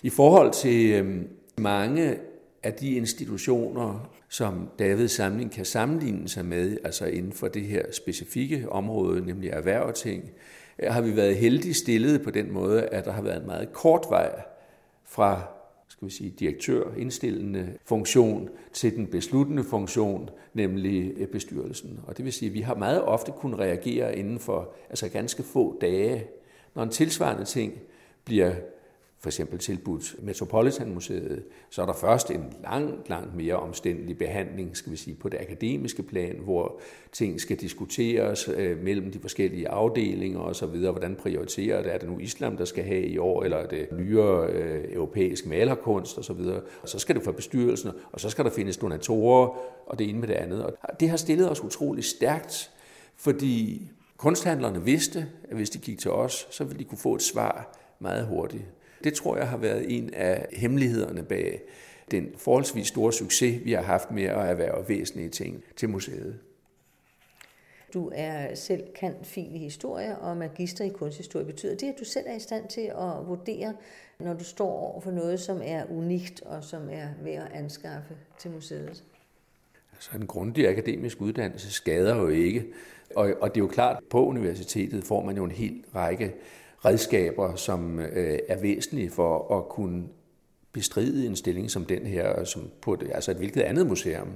I 0.02 0.10
forhold 0.10 0.52
til 0.52 0.90
øh, 0.90 1.22
mange 1.58 2.18
af 2.68 2.74
de 2.74 2.94
institutioner, 2.94 4.10
som 4.28 4.68
Davids 4.78 5.12
samling 5.12 5.52
kan 5.52 5.64
sammenligne 5.64 6.28
sig 6.28 6.44
med, 6.44 6.76
altså 6.84 7.06
inden 7.06 7.32
for 7.32 7.48
det 7.48 7.62
her 7.62 7.82
specifikke 7.92 8.68
område, 8.68 9.26
nemlig 9.26 9.50
erhverv 9.50 9.92
ting, 9.92 10.30
øh, 10.78 10.92
har 10.92 11.00
vi 11.00 11.16
været 11.16 11.36
heldige 11.36 11.74
stillet 11.74 12.22
på 12.22 12.30
den 12.30 12.52
måde, 12.52 12.82
at 12.82 13.04
der 13.04 13.12
har 13.12 13.22
været 13.22 13.40
en 13.40 13.46
meget 13.46 13.72
kort 13.72 14.06
vej 14.10 14.42
fra 15.04 15.42
skal 15.88 16.08
vi 16.08 16.12
sige, 16.12 16.30
direktør, 16.30 16.82
indstillende 16.96 17.68
funktion 17.84 18.48
til 18.72 18.96
den 18.96 19.06
besluttende 19.06 19.64
funktion, 19.64 20.30
nemlig 20.54 21.12
øh, 21.16 21.28
bestyrelsen. 21.28 22.00
Og 22.06 22.16
det 22.16 22.24
vil 22.24 22.32
sige, 22.32 22.48
at 22.48 22.54
vi 22.54 22.60
har 22.60 22.74
meget 22.74 23.02
ofte 23.02 23.32
kunnet 23.32 23.58
reagere 23.58 24.18
inden 24.18 24.38
for 24.38 24.72
altså 24.90 25.08
ganske 25.08 25.42
få 25.42 25.78
dage, 25.80 26.24
når 26.74 26.82
en 26.82 26.90
tilsvarende 26.90 27.44
ting 27.44 27.72
bliver 28.24 28.54
for 29.20 29.28
eksempel 29.28 29.58
tilbudt 29.58 30.16
Metropolitan 30.22 30.94
Museet, 30.94 31.44
så 31.70 31.82
er 31.82 31.86
der 31.86 31.92
først 31.92 32.30
en 32.30 32.52
langt, 32.62 33.08
langt 33.08 33.34
mere 33.34 33.56
omstændelig 33.56 34.18
behandling, 34.18 34.76
skal 34.76 34.92
vi 34.92 34.96
sige, 34.96 35.16
på 35.16 35.28
det 35.28 35.38
akademiske 35.40 36.02
plan, 36.02 36.36
hvor 36.44 36.80
ting 37.12 37.40
skal 37.40 37.56
diskuteres 37.56 38.48
øh, 38.48 38.82
mellem 38.82 39.12
de 39.12 39.18
forskellige 39.18 39.68
afdelinger 39.68 40.40
og 40.40 40.56
så 40.56 40.66
videre. 40.66 40.92
Hvordan 40.92 41.16
prioriterer 41.16 41.82
det? 41.82 41.94
Er 41.94 41.98
det 41.98 42.08
nu 42.08 42.18
islam, 42.18 42.56
der 42.56 42.64
skal 42.64 42.84
have 42.84 43.06
i 43.06 43.18
år, 43.18 43.42
eller 43.42 43.56
er 43.56 43.66
det 43.66 43.88
nyere 43.92 44.52
øh, 44.52 44.84
europæisk 44.92 45.46
malerkunst 45.46 46.18
og 46.18 46.24
så 46.24 46.32
videre? 46.32 46.60
Og 46.82 46.88
så 46.88 46.98
skal 46.98 47.14
det 47.14 47.24
for 47.24 47.32
bestyrelsen, 47.32 47.90
og 48.12 48.20
så 48.20 48.30
skal 48.30 48.44
der 48.44 48.50
findes 48.50 48.76
donatorer, 48.76 49.58
og 49.86 49.98
det 49.98 50.08
ene 50.08 50.18
med 50.18 50.28
det 50.28 50.34
andet. 50.34 50.66
Og 50.66 51.00
det 51.00 51.08
har 51.08 51.16
stillet 51.16 51.50
os 51.50 51.64
utrolig 51.64 52.04
stærkt, 52.04 52.70
fordi 53.16 53.82
kunsthandlerne 54.16 54.84
vidste, 54.84 55.26
at 55.50 55.56
hvis 55.56 55.70
de 55.70 55.78
gik 55.78 55.98
til 55.98 56.10
os, 56.10 56.48
så 56.50 56.64
ville 56.64 56.78
de 56.78 56.84
kunne 56.84 56.98
få 56.98 57.14
et 57.14 57.22
svar 57.22 57.76
meget 58.00 58.26
hurtigt. 58.26 58.64
Det 59.04 59.14
tror 59.14 59.36
jeg 59.36 59.48
har 59.48 59.56
været 59.56 59.96
en 59.96 60.14
af 60.14 60.46
hemmelighederne 60.52 61.22
bag 61.22 61.60
den 62.10 62.32
forholdsvis 62.36 62.86
store 62.86 63.12
succes, 63.12 63.64
vi 63.64 63.72
har 63.72 63.82
haft 63.82 64.10
med 64.10 64.22
at 64.22 64.50
erhverve 64.50 64.88
væsentlige 64.88 65.28
ting 65.28 65.64
til 65.76 65.88
museet. 65.88 66.38
Du 67.94 68.10
er 68.14 68.54
selv 68.54 68.82
kant 68.94 69.26
fil 69.26 69.54
i 69.54 69.58
historie 69.58 70.18
og 70.18 70.36
magister 70.36 70.84
i 70.84 70.88
kunsthistorie. 70.88 71.46
Betyder 71.46 71.76
det, 71.76 71.86
at 71.86 71.94
du 71.98 72.04
selv 72.04 72.24
er 72.28 72.36
i 72.36 72.40
stand 72.40 72.68
til 72.68 72.80
at 72.80 73.26
vurdere, 73.26 73.74
når 74.18 74.34
du 74.34 74.44
står 74.44 74.70
over 74.70 75.00
for 75.00 75.10
noget, 75.10 75.40
som 75.40 75.60
er 75.64 75.84
unikt 75.90 76.42
og 76.42 76.64
som 76.64 76.88
er 76.90 77.08
ved 77.22 77.32
at 77.32 77.52
anskaffe 77.52 78.16
til 78.38 78.50
museet? 78.50 79.04
Altså 79.92 80.10
en 80.16 80.26
grundig 80.26 80.68
akademisk 80.68 81.20
uddannelse 81.20 81.72
skader 81.72 82.16
jo 82.16 82.28
ikke. 82.28 82.66
Og, 83.16 83.32
og 83.40 83.54
det 83.54 83.60
er 83.60 83.64
jo 83.64 83.68
klart, 83.68 83.96
at 83.96 84.04
på 84.10 84.26
universitetet 84.26 85.04
får 85.04 85.22
man 85.22 85.36
jo 85.36 85.44
en 85.44 85.50
hel 85.50 85.84
række 85.94 86.34
redskaber, 86.84 87.54
som 87.54 88.00
øh, 88.00 88.38
er 88.48 88.60
væsentlige 88.60 89.10
for 89.10 89.58
at 89.58 89.68
kunne 89.68 90.04
bestride 90.72 91.26
en 91.26 91.36
stilling 91.36 91.70
som 91.70 91.84
den 91.84 92.06
her, 92.06 92.44
som 92.44 92.70
på 92.80 92.94
et, 92.94 93.10
altså 93.14 93.30
et 93.30 93.36
hvilket 93.36 93.60
andet 93.60 93.86
museum. 93.86 94.28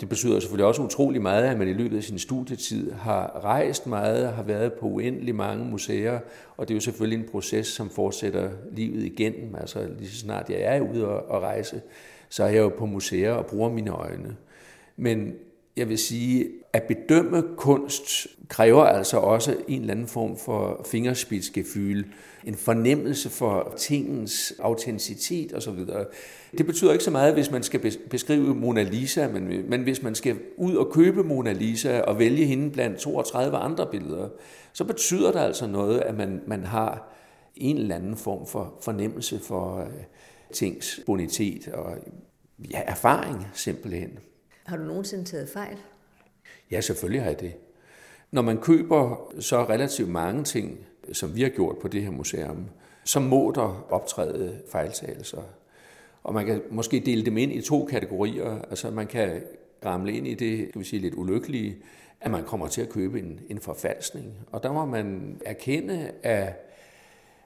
Det 0.00 0.08
betyder 0.08 0.40
selvfølgelig 0.40 0.66
også 0.66 0.82
utrolig 0.82 1.22
meget, 1.22 1.44
at 1.44 1.58
man 1.58 1.68
i 1.68 1.72
løbet 1.72 1.96
af 1.96 2.02
sin 2.02 2.18
studietid 2.18 2.92
har 2.92 3.40
rejst 3.44 3.86
meget, 3.86 4.32
har 4.32 4.42
været 4.42 4.72
på 4.72 4.86
uendelig 4.86 5.34
mange 5.34 5.64
museer, 5.64 6.18
og 6.56 6.68
det 6.68 6.74
er 6.74 6.76
jo 6.76 6.80
selvfølgelig 6.80 7.24
en 7.24 7.30
proces, 7.30 7.66
som 7.66 7.90
fortsætter 7.90 8.50
livet 8.72 9.02
igennem. 9.04 9.54
Altså 9.54 9.88
lige 9.98 10.10
så 10.10 10.16
snart 10.16 10.50
jeg 10.50 10.60
er 10.60 10.80
ude 10.80 11.06
og 11.08 11.42
rejse, 11.42 11.82
så 12.28 12.44
er 12.44 12.48
jeg 12.48 12.62
jo 12.62 12.68
på 12.68 12.86
museer 12.86 13.32
og 13.32 13.46
bruger 13.46 13.70
mine 13.70 13.90
øjne. 13.90 14.36
Men 14.96 15.34
jeg 15.76 15.88
vil 15.88 15.98
sige, 15.98 16.48
at 16.72 16.82
bedømme 16.82 17.44
kunst 17.56 18.26
kræver 18.48 18.84
altså 18.84 19.18
også 19.18 19.56
en 19.68 19.80
eller 19.80 19.94
anden 19.94 20.06
form 20.06 20.36
for 20.36 20.86
fingerspidsgefyl, 20.90 22.04
en 22.44 22.54
fornemmelse 22.54 23.30
for 23.30 23.74
tingens 23.76 24.54
autenticitet 24.58 25.54
osv. 25.54 25.78
Det 26.58 26.66
betyder 26.66 26.92
ikke 26.92 27.04
så 27.04 27.10
meget, 27.10 27.34
hvis 27.34 27.50
man 27.50 27.62
skal 27.62 27.92
beskrive 28.10 28.54
Mona 28.54 28.82
Lisa, 28.82 29.28
men, 29.28 29.70
men 29.70 29.82
hvis 29.82 30.02
man 30.02 30.14
skal 30.14 30.36
ud 30.56 30.74
og 30.74 30.92
købe 30.92 31.24
Mona 31.24 31.52
Lisa 31.52 32.00
og 32.00 32.18
vælge 32.18 32.46
hende 32.46 32.70
blandt 32.70 32.98
32 32.98 33.56
andre 33.56 33.86
billeder, 33.90 34.28
så 34.72 34.84
betyder 34.84 35.32
det 35.32 35.38
altså 35.38 35.66
noget, 35.66 36.00
at 36.00 36.16
man, 36.16 36.40
man 36.46 36.64
har 36.64 37.14
en 37.56 37.76
eller 37.76 37.94
anden 37.94 38.16
form 38.16 38.46
for 38.46 38.78
fornemmelse 38.82 39.38
for 39.38 39.80
øh, 39.80 39.86
tings 40.52 41.00
bonitet 41.06 41.68
og 41.68 41.96
ja, 42.70 42.82
erfaring 42.86 43.46
simpelthen. 43.54 44.18
Har 44.64 44.76
du 44.76 44.82
nogensinde 44.82 45.24
taget 45.24 45.48
fejl? 45.48 45.76
Ja, 46.70 46.80
selvfølgelig 46.80 47.22
har 47.22 47.30
jeg 47.30 47.40
det. 47.40 47.54
Når 48.30 48.42
man 48.42 48.58
køber 48.58 49.32
så 49.40 49.64
relativt 49.64 50.08
mange 50.08 50.44
ting, 50.44 50.86
som 51.12 51.36
vi 51.36 51.42
har 51.42 51.48
gjort 51.48 51.78
på 51.78 51.88
det 51.88 52.02
her 52.02 52.10
museum, 52.10 52.66
så 53.04 53.20
må 53.20 53.52
der 53.54 53.86
optræde 53.90 54.60
fejltagelser. 54.70 55.42
Og 56.22 56.34
man 56.34 56.46
kan 56.46 56.62
måske 56.70 57.02
dele 57.06 57.24
dem 57.24 57.36
ind 57.36 57.52
i 57.52 57.60
to 57.60 57.84
kategorier. 57.84 58.62
Altså 58.70 58.90
man 58.90 59.06
kan 59.06 59.42
ramle 59.84 60.12
ind 60.12 60.26
i 60.26 60.34
det, 60.34 60.68
skal 60.68 60.80
vi 60.80 60.84
sige, 60.84 61.00
lidt 61.00 61.14
ulykkelige, 61.14 61.76
at 62.20 62.30
man 62.30 62.44
kommer 62.44 62.66
til 62.66 62.82
at 62.82 62.88
købe 62.88 63.18
en, 63.18 63.40
en 63.48 63.60
forfalskning. 63.60 64.34
Og 64.52 64.62
der 64.62 64.72
må 64.72 64.84
man 64.84 65.40
erkende, 65.44 66.10
at 66.22 66.70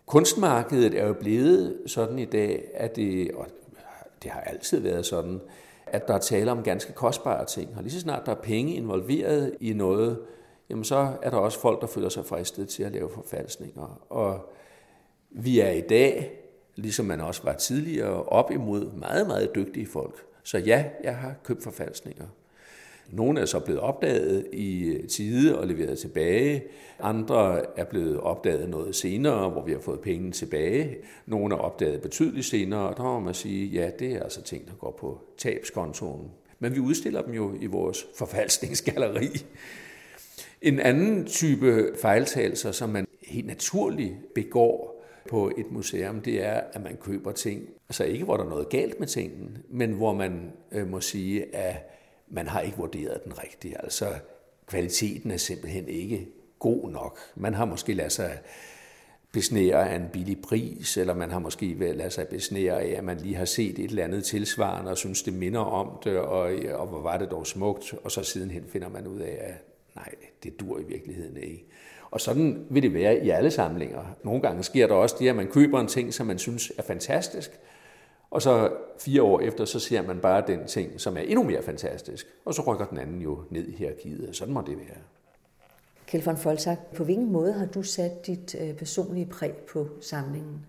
kunstmarkedet 0.07 0.95
er 0.95 1.07
jo 1.07 1.13
blevet 1.13 1.77
sådan 1.87 2.19
i 2.19 2.25
dag, 2.25 2.65
at 2.75 2.97
det, 2.97 3.31
og 3.31 3.47
det 4.23 4.31
har 4.31 4.41
altid 4.41 4.81
været 4.81 5.07
sådan, 5.07 5.41
at 5.93 6.09
der 6.09 6.15
er 6.15 6.19
tale 6.19 6.51
om 6.51 6.63
ganske 6.63 6.93
kostbare 6.93 7.45
ting. 7.45 7.77
Og 7.77 7.83
lige 7.83 7.93
så 7.93 8.01
snart 8.01 8.27
der 8.27 8.33
er 8.33 8.41
penge 8.41 8.75
involveret 8.75 9.55
i 9.61 9.73
noget, 9.73 10.21
jamen 10.71 10.85
så 10.85 11.13
er 11.23 11.31
der 11.31 11.37
også 11.37 11.61
folk, 11.61 11.81
der 11.81 11.87
føler 11.87 12.09
sig 12.09 12.25
fristet 12.25 12.69
til 12.69 12.83
at 12.83 12.93
lave 12.93 13.11
forfalskninger. 13.11 14.01
Og 14.11 14.53
vi 15.31 15.61
er 15.61 15.71
i 15.71 15.81
dag, 15.81 16.41
ligesom 16.75 17.07
man 17.07 17.21
også 17.21 17.43
var 17.45 17.53
tidligere, 17.53 18.23
op 18.23 18.51
imod 18.51 18.93
meget, 18.93 19.27
meget 19.27 19.55
dygtige 19.55 19.87
folk. 19.87 20.25
Så 20.43 20.59
ja, 20.59 20.85
jeg 21.05 21.17
har 21.17 21.35
købt 21.45 21.63
forfalskninger. 21.63 22.27
Nogle 23.13 23.41
er 23.41 23.45
så 23.45 23.61
blevet 23.61 23.81
opdaget 23.81 24.47
i 24.53 24.97
tide 25.09 25.59
og 25.59 25.67
leveret 25.67 25.99
tilbage. 25.99 26.65
Andre 27.01 27.63
er 27.79 27.85
blevet 27.85 28.21
opdaget 28.21 28.69
noget 28.69 28.97
senere, 28.97 29.51
hvor 29.51 29.65
vi 29.65 29.73
har 29.73 29.81
fået 29.81 30.01
pengene 30.01 30.33
tilbage. 30.33 30.97
Nogle 31.27 31.55
er 31.55 31.59
opdaget 31.59 32.03
betydeligt 32.03 32.47
senere, 32.47 32.89
og 32.89 32.97
der 32.97 33.03
må 33.03 33.21
man 33.21 33.35
sige, 33.35 33.67
ja, 33.67 33.91
det 33.99 34.13
er 34.13 34.23
altså 34.23 34.43
ting, 34.43 34.67
der 34.67 34.75
går 34.75 34.97
på 35.01 35.21
tabskontoen. 35.39 36.31
Men 36.59 36.75
vi 36.75 36.81
udstiller 36.81 37.23
dem 37.23 37.35
jo 37.35 37.53
i 37.61 37.67
vores 37.67 38.07
forfalskningsgalleri. 38.17 39.29
En 40.63 40.81
anden 40.81 41.27
type 41.27 41.93
fejltagelser, 42.01 42.73
som 42.73 42.89
man 42.91 43.07
helt 43.27 43.47
naturligt 43.47 44.15
begår 44.35 45.05
på 45.31 45.53
et 45.59 45.71
museum, 45.71 46.21
det 46.21 46.45
er, 46.45 46.61
at 46.73 46.83
man 46.83 46.97
køber 47.01 47.33
ting, 47.33 47.63
altså 47.89 48.05
ikke 48.05 48.25
hvor 48.25 48.37
der 48.37 48.45
er 48.45 48.49
noget 48.49 48.69
galt 48.69 49.01
med 49.01 49.07
tingene, 49.07 49.51
men 49.71 49.93
hvor 49.93 50.13
man 50.13 50.53
øh, 50.73 50.91
må 50.91 51.01
sige, 51.01 51.55
at 51.55 51.91
man 52.31 52.47
har 52.47 52.61
ikke 52.61 52.77
vurderet 52.77 53.25
den 53.25 53.39
rigtigt. 53.43 53.77
Altså, 53.81 54.07
kvaliteten 54.67 55.31
er 55.31 55.37
simpelthen 55.37 55.89
ikke 55.89 56.29
god 56.59 56.91
nok. 56.91 57.19
Man 57.37 57.55
har 57.55 57.65
måske 57.65 57.95
ladet 57.95 58.13
sig 58.13 58.39
besnære 59.33 59.91
af 59.91 59.97
en 59.97 60.09
billig 60.13 60.43
pris, 60.43 60.97
eller 60.97 61.15
man 61.15 61.31
har 61.31 61.39
måske 61.39 61.75
ladet 61.75 62.13
sig 62.13 62.29
besnære 62.29 62.83
af, 62.83 62.99
at 62.99 63.05
man 63.05 63.17
lige 63.17 63.35
har 63.35 63.45
set 63.45 63.79
et 63.79 63.85
eller 63.91 64.05
andet 64.05 64.25
tilsvarende, 64.25 64.91
og 64.91 64.99
synes, 64.99 65.23
det 65.23 65.35
minder 65.35 65.61
om 65.61 65.99
det, 66.05 66.19
og, 66.19 66.53
og 66.75 66.87
hvor 66.87 67.01
var 67.01 67.19
det 67.19 67.31
dog 67.31 67.47
smukt, 67.47 67.95
og 68.05 68.11
så 68.11 68.23
sidenhen 68.23 68.65
finder 68.69 68.89
man 68.89 69.07
ud 69.07 69.21
af, 69.21 69.39
at 69.41 69.55
nej, 69.97 70.15
det 70.43 70.61
dur 70.61 70.79
i 70.79 70.83
virkeligheden 70.83 71.37
ikke. 71.37 71.65
Og 72.11 72.21
sådan 72.21 72.67
vil 72.71 72.83
det 72.83 72.95
være 72.95 73.25
i 73.25 73.31
alle 73.31 73.51
samlinger. 73.51 74.17
Nogle 74.25 74.43
gange 74.43 74.63
sker 74.63 74.87
der 74.87 74.95
også 74.95 75.17
det, 75.19 75.29
at 75.29 75.37
man 75.37 75.47
køber 75.47 75.81
en 75.81 75.87
ting, 75.87 76.15
som 76.15 76.27
man 76.27 76.39
synes 76.39 76.73
er 76.79 76.83
fantastisk, 76.83 77.51
og 78.31 78.43
så 78.43 78.71
fire 79.01 79.23
år 79.23 79.41
efter, 79.41 79.65
så 79.65 79.81
ser 79.81 80.03
man 80.03 80.19
bare 80.19 80.45
den 80.47 80.67
ting, 80.67 81.01
som 81.01 81.17
er 81.17 81.21
endnu 81.21 81.43
mere 81.43 81.63
fantastisk. 81.63 82.27
Og 82.45 82.55
så 82.55 82.63
rykker 82.63 82.87
den 82.87 82.99
anden 82.99 83.21
jo 83.21 83.39
ned 83.51 83.67
i 83.69 83.77
hierarkiet. 83.77 84.37
Sådan 84.37 84.55
må 84.55 84.61
det 84.61 84.79
være. 84.79 84.99
Kjeld 86.07 86.25
von 86.25 86.37
Folsak, 86.37 86.79
på 86.97 87.05
hvilken 87.05 87.33
måde 87.33 87.53
har 87.53 87.67
du 87.67 87.83
sat 87.83 88.27
dit 88.27 88.57
øh, 88.61 88.75
personlige 88.75 89.27
præg 89.27 89.53
på 89.53 89.89
samlingen? 90.01 90.67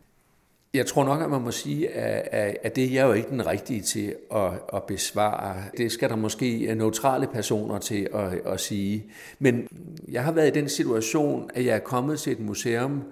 Jeg 0.73 0.85
tror 0.85 1.03
nok, 1.03 1.21
at 1.21 1.29
man 1.29 1.41
må 1.41 1.51
sige, 1.51 1.89
at, 1.89 2.75
det 2.75 2.83
er 2.83 2.89
jeg 2.93 3.07
jo 3.07 3.13
ikke 3.13 3.29
den 3.29 3.45
rigtige 3.45 3.81
til 3.81 4.15
at, 4.35 4.51
at 4.73 4.83
besvare. 4.83 5.63
Det 5.77 5.91
skal 5.91 6.09
der 6.09 6.15
måske 6.15 6.75
neutrale 6.75 7.27
personer 7.27 7.79
til 7.79 8.07
at, 8.13 8.33
at 8.53 8.59
sige. 8.59 9.05
Men 9.39 9.67
jeg 10.07 10.23
har 10.23 10.31
været 10.31 10.47
i 10.47 10.59
den 10.59 10.69
situation, 10.69 11.49
at 11.53 11.65
jeg 11.65 11.75
er 11.75 11.79
kommet 11.79 12.19
til 12.19 12.33
et 12.33 12.39
museum, 12.39 13.03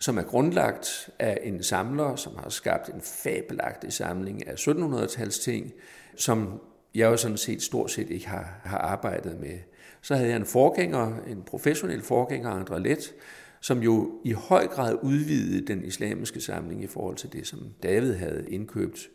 som 0.00 0.18
er 0.18 0.22
grundlagt 0.22 1.10
af 1.18 1.38
en 1.42 1.62
samler, 1.62 2.16
som 2.16 2.32
har 2.36 2.48
skabt 2.48 2.88
en 2.88 3.00
fabelagtig 3.00 3.92
samling 3.92 4.48
af 4.48 4.68
1700-tals 4.68 5.38
ting, 5.38 5.72
som 6.16 6.60
jeg 6.94 7.10
jo 7.10 7.16
sådan 7.16 7.36
set 7.36 7.62
stort 7.62 7.90
set 7.90 8.10
ikke 8.10 8.28
har, 8.28 8.60
har 8.64 8.78
arbejdet 8.78 9.40
med. 9.40 9.58
Så 10.02 10.14
havde 10.14 10.28
jeg 10.28 10.36
en 10.36 10.46
forgænger, 10.46 11.16
en 11.26 11.42
professionel 11.42 12.02
forgænger, 12.02 12.64
André 12.64 12.78
Let, 12.78 13.14
som 13.60 13.82
jo 13.82 14.20
i 14.24 14.32
høj 14.32 14.66
grad 14.66 14.96
udvidede 15.02 15.66
den 15.66 15.84
islamiske 15.84 16.40
samling 16.40 16.82
i 16.82 16.86
forhold 16.86 17.16
til 17.16 17.32
det, 17.32 17.46
som 17.46 17.58
David 17.82 18.14
havde 18.14 18.44
indkøbt. 18.48 19.08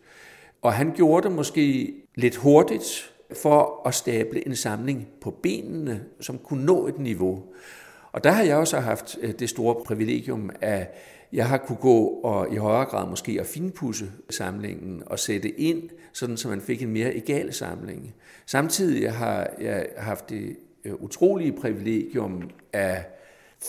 Og 0.62 0.74
han 0.74 0.94
gjorde 0.96 1.28
det 1.28 1.36
måske 1.36 1.94
lidt 2.16 2.36
hurtigt 2.36 3.14
for 3.42 3.88
at 3.88 3.94
stable 3.94 4.48
en 4.48 4.56
samling 4.56 5.08
på 5.22 5.32
benene, 5.44 6.06
som 6.20 6.38
kunne 6.38 6.66
nå 6.66 6.88
et 6.88 7.00
niveau, 7.00 7.44
og 8.12 8.24
der 8.24 8.32
har 8.32 8.44
jeg 8.44 8.58
også 8.58 8.80
haft 8.80 9.18
øh, 9.22 9.34
det 9.40 9.50
store 9.50 9.76
privilegium, 9.86 10.50
at 10.62 10.94
jeg 11.34 11.50
har 11.50 11.58
kunne 11.58 11.78
gå 11.78 12.06
og 12.06 12.54
i 12.54 12.56
højere 12.56 12.86
grad 12.86 13.10
måske 13.10 13.38
at 13.40 13.46
finpudse 13.46 14.06
samlingen 14.30 15.04
og 15.06 15.20
sætte 15.20 15.50
ind, 15.50 15.90
sådan 16.14 16.38
så 16.38 16.50
man 16.50 16.62
fik 16.62 16.82
en 16.82 16.92
mere 16.92 17.16
egal 17.16 17.54
samling. 17.54 18.14
Samtidig 18.46 19.12
har 19.12 19.50
jeg 19.60 19.88
haft 19.98 20.30
det 20.30 20.58
øh, 20.86 20.94
utrolige 20.94 21.52
privilegium, 21.52 22.50
at 22.74 23.18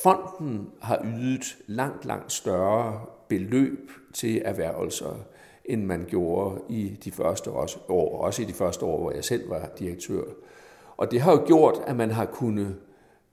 fonden 0.03 0.69
har 0.83 1.07
ydet 1.17 1.57
langt, 1.67 2.05
langt 2.05 2.33
større 2.33 3.01
beløb 3.29 3.91
til 4.13 4.43
erhvervelser, 4.45 5.25
end 5.65 5.85
man 5.85 6.05
gjorde 6.09 6.61
i 6.69 6.99
de 7.05 7.11
første 7.11 7.51
år, 7.51 8.23
også 8.25 8.43
i 8.43 8.45
de 8.45 8.53
første 8.53 8.85
år, 8.85 9.01
hvor 9.01 9.13
jeg 9.13 9.25
selv 9.25 9.51
var 9.51 9.71
direktør. 9.79 10.23
Og 10.97 11.11
det 11.11 11.21
har 11.21 11.33
jo 11.33 11.47
gjort, 11.47 11.79
at 11.87 11.97
man 11.97 12.11
har 12.11 12.25
kunnet 12.25 12.77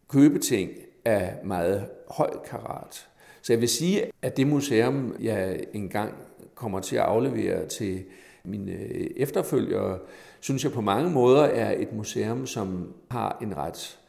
købe 0.07 0.39
ting 0.39 0.69
af 1.05 1.33
meget 1.43 1.85
høj 2.07 2.29
karat. 2.49 3.07
Så 3.41 3.53
jeg 3.53 3.61
vil 3.61 3.69
sige, 3.69 4.11
at 4.21 4.37
det 4.37 4.47
museum, 4.47 5.15
jeg 5.21 5.59
engang 5.73 6.13
kommer 6.55 6.79
til 6.79 6.95
at 6.95 7.01
aflevere 7.01 7.67
til 7.67 8.03
mine 8.43 8.71
øh, 8.71 9.07
efterfølgere, 9.15 9.99
synes 10.39 10.63
jeg 10.63 10.71
på 10.71 10.81
mange 10.81 11.09
måder 11.09 11.43
er 11.43 11.81
et 11.81 11.93
museum, 11.93 12.47
som 12.47 12.93
har 13.11 13.37
en 13.41 13.57
ret 13.57 13.99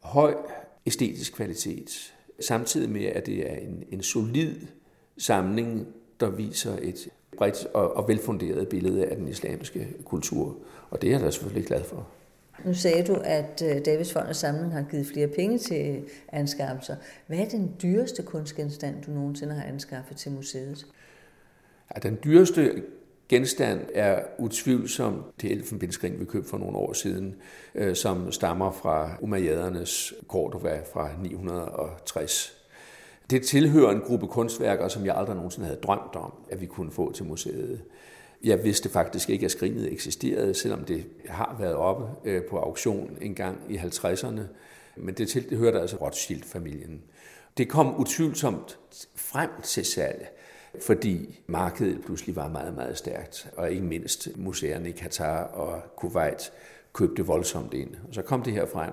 høj 0.00 0.34
æstetisk 0.86 1.34
kvalitet, 1.34 2.14
samtidig 2.40 2.90
med, 2.90 3.04
at 3.04 3.26
det 3.26 3.50
er 3.50 3.56
en, 3.56 3.84
en 3.90 4.02
solid 4.02 4.54
samling, 5.18 5.86
der 6.20 6.30
viser 6.30 6.76
et 6.82 7.08
bredt 7.36 7.66
og, 7.74 7.96
og 7.96 8.08
velfunderet 8.08 8.68
billede 8.68 9.06
af 9.06 9.16
den 9.16 9.28
islamiske 9.28 9.88
kultur. 10.04 10.56
Og 10.90 11.02
det 11.02 11.08
er 11.08 11.12
jeg 11.12 11.20
da 11.20 11.30
selvfølgelig 11.30 11.66
glad 11.66 11.84
for. 11.84 12.06
Nu 12.64 12.74
sagde 12.74 13.04
du, 13.04 13.14
at 13.24 13.62
øh, 13.64 13.84
Davids 13.84 14.12
Fond 14.12 14.26
og 14.26 14.36
Samling 14.36 14.72
har 14.72 14.82
givet 14.90 15.06
flere 15.06 15.28
penge 15.28 15.58
til 15.58 16.02
anskaffelser. 16.28 16.96
Hvad 17.26 17.38
er 17.38 17.48
den 17.48 17.74
dyreste 17.82 18.22
kunstgenstand, 18.22 19.02
du 19.02 19.10
nogensinde 19.10 19.54
har 19.54 19.64
anskaffet 19.64 20.16
til 20.16 20.32
museet? 20.32 20.86
Ja, 21.94 22.08
den 22.08 22.18
dyreste 22.24 22.82
genstand 23.28 23.80
er 23.94 24.22
utvivlsomt 24.38 25.24
det 25.42 25.52
elfenbindskring, 25.52 26.20
vi 26.20 26.24
købte 26.24 26.48
for 26.48 26.58
nogle 26.58 26.76
år 26.76 26.92
siden, 26.92 27.34
øh, 27.74 27.96
som 27.96 28.32
stammer 28.32 28.70
fra 28.70 29.10
Umayyadernes 29.20 30.14
Cordova 30.28 30.80
fra 30.92 31.08
960. 31.22 32.56
Det 33.30 33.42
tilhører 33.42 33.90
en 33.90 34.00
gruppe 34.00 34.26
kunstværker, 34.26 34.88
som 34.88 35.06
jeg 35.06 35.16
aldrig 35.16 35.36
nogensinde 35.36 35.66
havde 35.66 35.80
drømt 35.80 36.16
om, 36.16 36.32
at 36.50 36.60
vi 36.60 36.66
kunne 36.66 36.90
få 36.90 37.12
til 37.12 37.24
museet. 37.24 37.80
Jeg 38.44 38.64
vidste 38.64 38.88
faktisk 38.88 39.30
ikke, 39.30 39.44
at 39.44 39.50
skrinet 39.50 39.92
eksisterede, 39.92 40.54
selvom 40.54 40.84
det 40.84 41.06
har 41.28 41.56
været 41.58 41.74
oppe 41.74 42.30
øh, 42.30 42.42
på 42.42 42.58
auktion 42.58 43.18
en 43.20 43.34
gang 43.34 43.58
i 43.68 43.76
50'erne. 43.76 44.40
Men 44.96 45.14
det 45.14 45.28
til, 45.28 45.50
det 45.50 45.58
hørte 45.58 45.80
altså 45.80 45.96
Rothschild-familien. 45.96 47.02
Det 47.56 47.68
kom 47.68 48.00
utvivlsomt 48.00 48.78
frem 49.14 49.50
til 49.62 49.84
salg, 49.84 50.28
fordi 50.86 51.40
markedet 51.46 52.04
pludselig 52.04 52.36
var 52.36 52.48
meget, 52.48 52.74
meget 52.74 52.98
stærkt. 52.98 53.50
Og 53.56 53.70
ikke 53.70 53.84
mindst 53.84 54.28
museerne 54.36 54.88
i 54.88 54.92
Katar 54.92 55.42
og 55.42 55.82
Kuwait 55.96 56.52
købte 56.92 57.26
voldsomt 57.26 57.74
ind. 57.74 57.94
Og 58.08 58.14
så 58.14 58.22
kom 58.22 58.42
det 58.42 58.52
her 58.52 58.66
frem. 58.66 58.92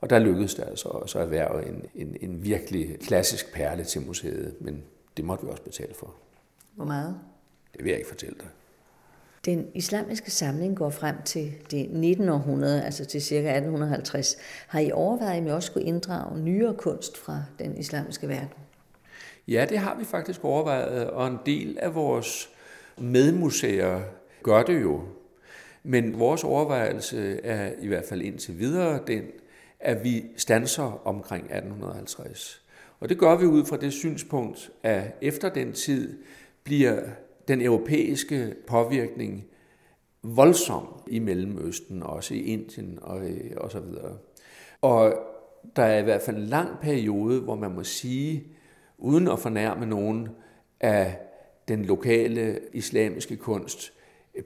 Og 0.00 0.10
der 0.10 0.18
lykkedes 0.18 0.54
det 0.54 0.62
altså 0.62 0.88
også 0.88 1.18
at 1.18 1.24
erhverve 1.24 1.68
en, 1.68 1.84
en, 1.94 2.16
en 2.20 2.44
virkelig 2.44 2.98
klassisk 3.00 3.52
perle 3.52 3.84
til 3.84 4.06
museet, 4.06 4.56
men 4.60 4.82
det 5.16 5.24
måtte 5.24 5.44
vi 5.44 5.50
også 5.50 5.62
betale 5.62 5.94
for. 5.94 6.14
Hvor 6.74 6.84
meget? 6.84 7.20
Det 7.76 7.84
vil 7.84 7.90
jeg 7.90 7.98
ikke 7.98 8.08
fortælle 8.08 8.36
dig. 8.40 8.48
Den 9.44 9.66
islamiske 9.74 10.30
samling 10.30 10.76
går 10.76 10.90
frem 10.90 11.16
til 11.24 11.52
det 11.70 11.86
19. 11.90 12.28
århundrede, 12.28 12.84
altså 12.84 13.04
til 13.04 13.22
ca. 13.22 13.34
1850. 13.34 14.36
Har 14.66 14.80
I 14.80 14.92
overvejet, 14.92 15.40
at 15.40 15.46
I 15.46 15.50
også 15.50 15.66
skulle 15.66 15.86
inddrage 15.86 16.40
nyere 16.40 16.74
kunst 16.74 17.16
fra 17.16 17.42
den 17.58 17.76
islamiske 17.76 18.28
verden? 18.28 18.48
Ja, 19.48 19.66
det 19.68 19.78
har 19.78 19.94
vi 19.98 20.04
faktisk 20.04 20.44
overvejet, 20.44 21.10
og 21.10 21.26
en 21.26 21.38
del 21.46 21.78
af 21.78 21.94
vores 21.94 22.48
medmuseer 22.98 24.00
gør 24.42 24.62
det 24.62 24.82
jo. 24.82 25.02
Men 25.82 26.18
vores 26.18 26.44
overvejelse 26.44 27.40
er 27.44 27.72
i 27.80 27.86
hvert 27.86 28.04
fald 28.04 28.22
indtil 28.22 28.58
videre 28.58 29.00
den, 29.06 29.22
at 29.80 30.04
vi 30.04 30.24
stanser 30.36 31.06
omkring 31.06 31.44
1850. 31.44 32.62
Og 33.00 33.08
det 33.08 33.18
gør 33.18 33.36
vi 33.36 33.46
ud 33.46 33.64
fra 33.64 33.76
det 33.76 33.92
synspunkt, 33.92 34.70
at 34.82 35.16
efter 35.20 35.48
den 35.48 35.72
tid 35.72 36.18
bliver 36.64 37.02
den 37.48 37.62
europæiske 37.62 38.54
påvirkning 38.66 39.44
voldsom 40.22 40.86
i 41.06 41.18
Mellemøsten, 41.18 42.02
også 42.02 42.34
i 42.34 42.40
Indien 42.40 42.98
og, 43.02 43.26
øh, 43.30 43.50
og 43.56 43.70
så 43.70 43.80
videre. 43.80 44.16
Og 44.82 45.14
der 45.76 45.82
er 45.82 45.98
i 45.98 46.02
hvert 46.02 46.22
fald 46.22 46.36
en 46.36 46.42
lang 46.42 46.78
periode, 46.80 47.40
hvor 47.40 47.54
man 47.54 47.70
må 47.70 47.84
sige, 47.84 48.44
uden 48.98 49.28
at 49.28 49.38
fornærme 49.38 49.86
nogen, 49.86 50.28
at 50.80 51.08
den 51.68 51.84
lokale 51.84 52.60
islamiske 52.72 53.36
kunst 53.36 53.92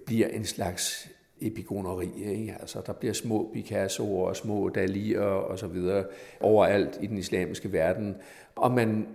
bliver 0.07 0.29
en 0.29 0.45
slags 0.45 1.11
epigoneri. 1.41 2.11
Ikke? 2.25 2.57
Altså, 2.61 2.83
der 2.87 2.93
bliver 2.93 3.15
små 3.15 3.55
Picasso'er 3.57 4.03
og 4.03 4.37
små 4.37 4.71
Dali'er 4.79 5.21
og 5.21 5.59
så 5.59 5.67
videre 5.67 6.05
overalt 6.41 6.99
i 7.03 7.07
den 7.07 7.19
islamiske 7.19 7.73
verden. 7.73 8.17
Og 8.57 8.71
man 8.71 9.07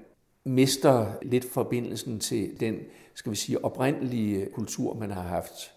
mister 0.46 1.06
lidt 1.22 1.46
forbindelsen 1.52 2.20
til 2.20 2.60
den, 2.60 2.76
skal 3.14 3.32
vi 3.32 3.36
sige, 3.36 3.66
oprindelige 3.66 4.48
kultur, 4.54 4.94
man 4.94 5.12
har 5.12 5.22
haft. 5.22 5.72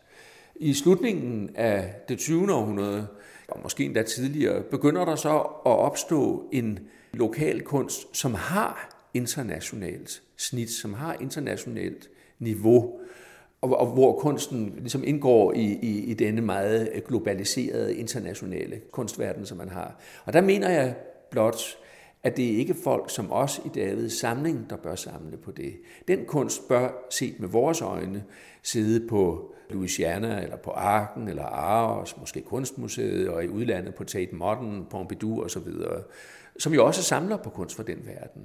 I 0.56 0.74
slutningen 0.74 1.50
af 1.56 1.94
det 2.08 2.18
20. 2.18 2.54
århundrede, 2.54 3.06
og 3.48 3.60
måske 3.62 3.84
endda 3.84 4.02
tidligere, 4.02 4.62
begynder 4.62 5.04
der 5.04 5.16
så 5.16 5.38
at 5.38 5.78
opstå 5.78 6.48
en 6.52 6.78
lokal 7.12 7.62
kunst, 7.62 8.16
som 8.16 8.34
har 8.34 8.98
internationalt 9.14 10.22
snit, 10.36 10.70
som 10.70 10.94
har 10.94 11.16
internationalt 11.20 12.08
niveau, 12.38 13.00
og, 13.60 13.80
og 13.80 13.86
hvor 13.86 14.18
kunsten 14.18 14.74
ligesom 14.78 15.04
indgår 15.06 15.52
i, 15.52 15.78
i, 15.82 16.04
i 16.04 16.14
denne 16.14 16.40
meget 16.40 17.04
globaliserede 17.08 17.96
internationale 17.96 18.80
kunstverden, 18.90 19.46
som 19.46 19.58
man 19.58 19.68
har. 19.68 20.00
Og 20.24 20.32
der 20.32 20.40
mener 20.40 20.70
jeg 20.70 20.94
blot, 21.30 21.60
at 22.22 22.36
det 22.36 22.42
ikke 22.42 22.72
er 22.72 22.76
folk 22.84 23.10
som 23.10 23.32
os 23.32 23.60
i 23.64 23.68
Davids 23.68 24.20
samling, 24.20 24.70
der 24.70 24.76
bør 24.76 24.94
samle 24.94 25.36
på 25.36 25.50
det. 25.50 25.76
Den 26.08 26.24
kunst 26.24 26.68
bør, 26.68 26.90
set 27.10 27.40
med 27.40 27.48
vores 27.48 27.80
øjne, 27.80 28.24
sidde 28.62 29.08
på 29.08 29.54
Louisiana, 29.70 30.42
eller 30.42 30.56
på 30.56 30.70
Arken, 30.70 31.28
eller 31.28 31.42
Aros, 31.42 32.16
måske 32.16 32.40
Kunstmuseet, 32.40 33.28
og 33.28 33.44
i 33.44 33.48
udlandet 33.48 33.94
på 33.94 34.04
Tate 34.04 34.34
Modern, 34.34 34.86
Pompidou 34.90 35.44
osv., 35.44 35.72
som 36.58 36.74
jo 36.74 36.86
også 36.86 37.02
samler 37.02 37.36
på 37.36 37.50
kunst 37.50 37.76
fra 37.76 37.82
den 37.82 37.98
verden. 38.06 38.42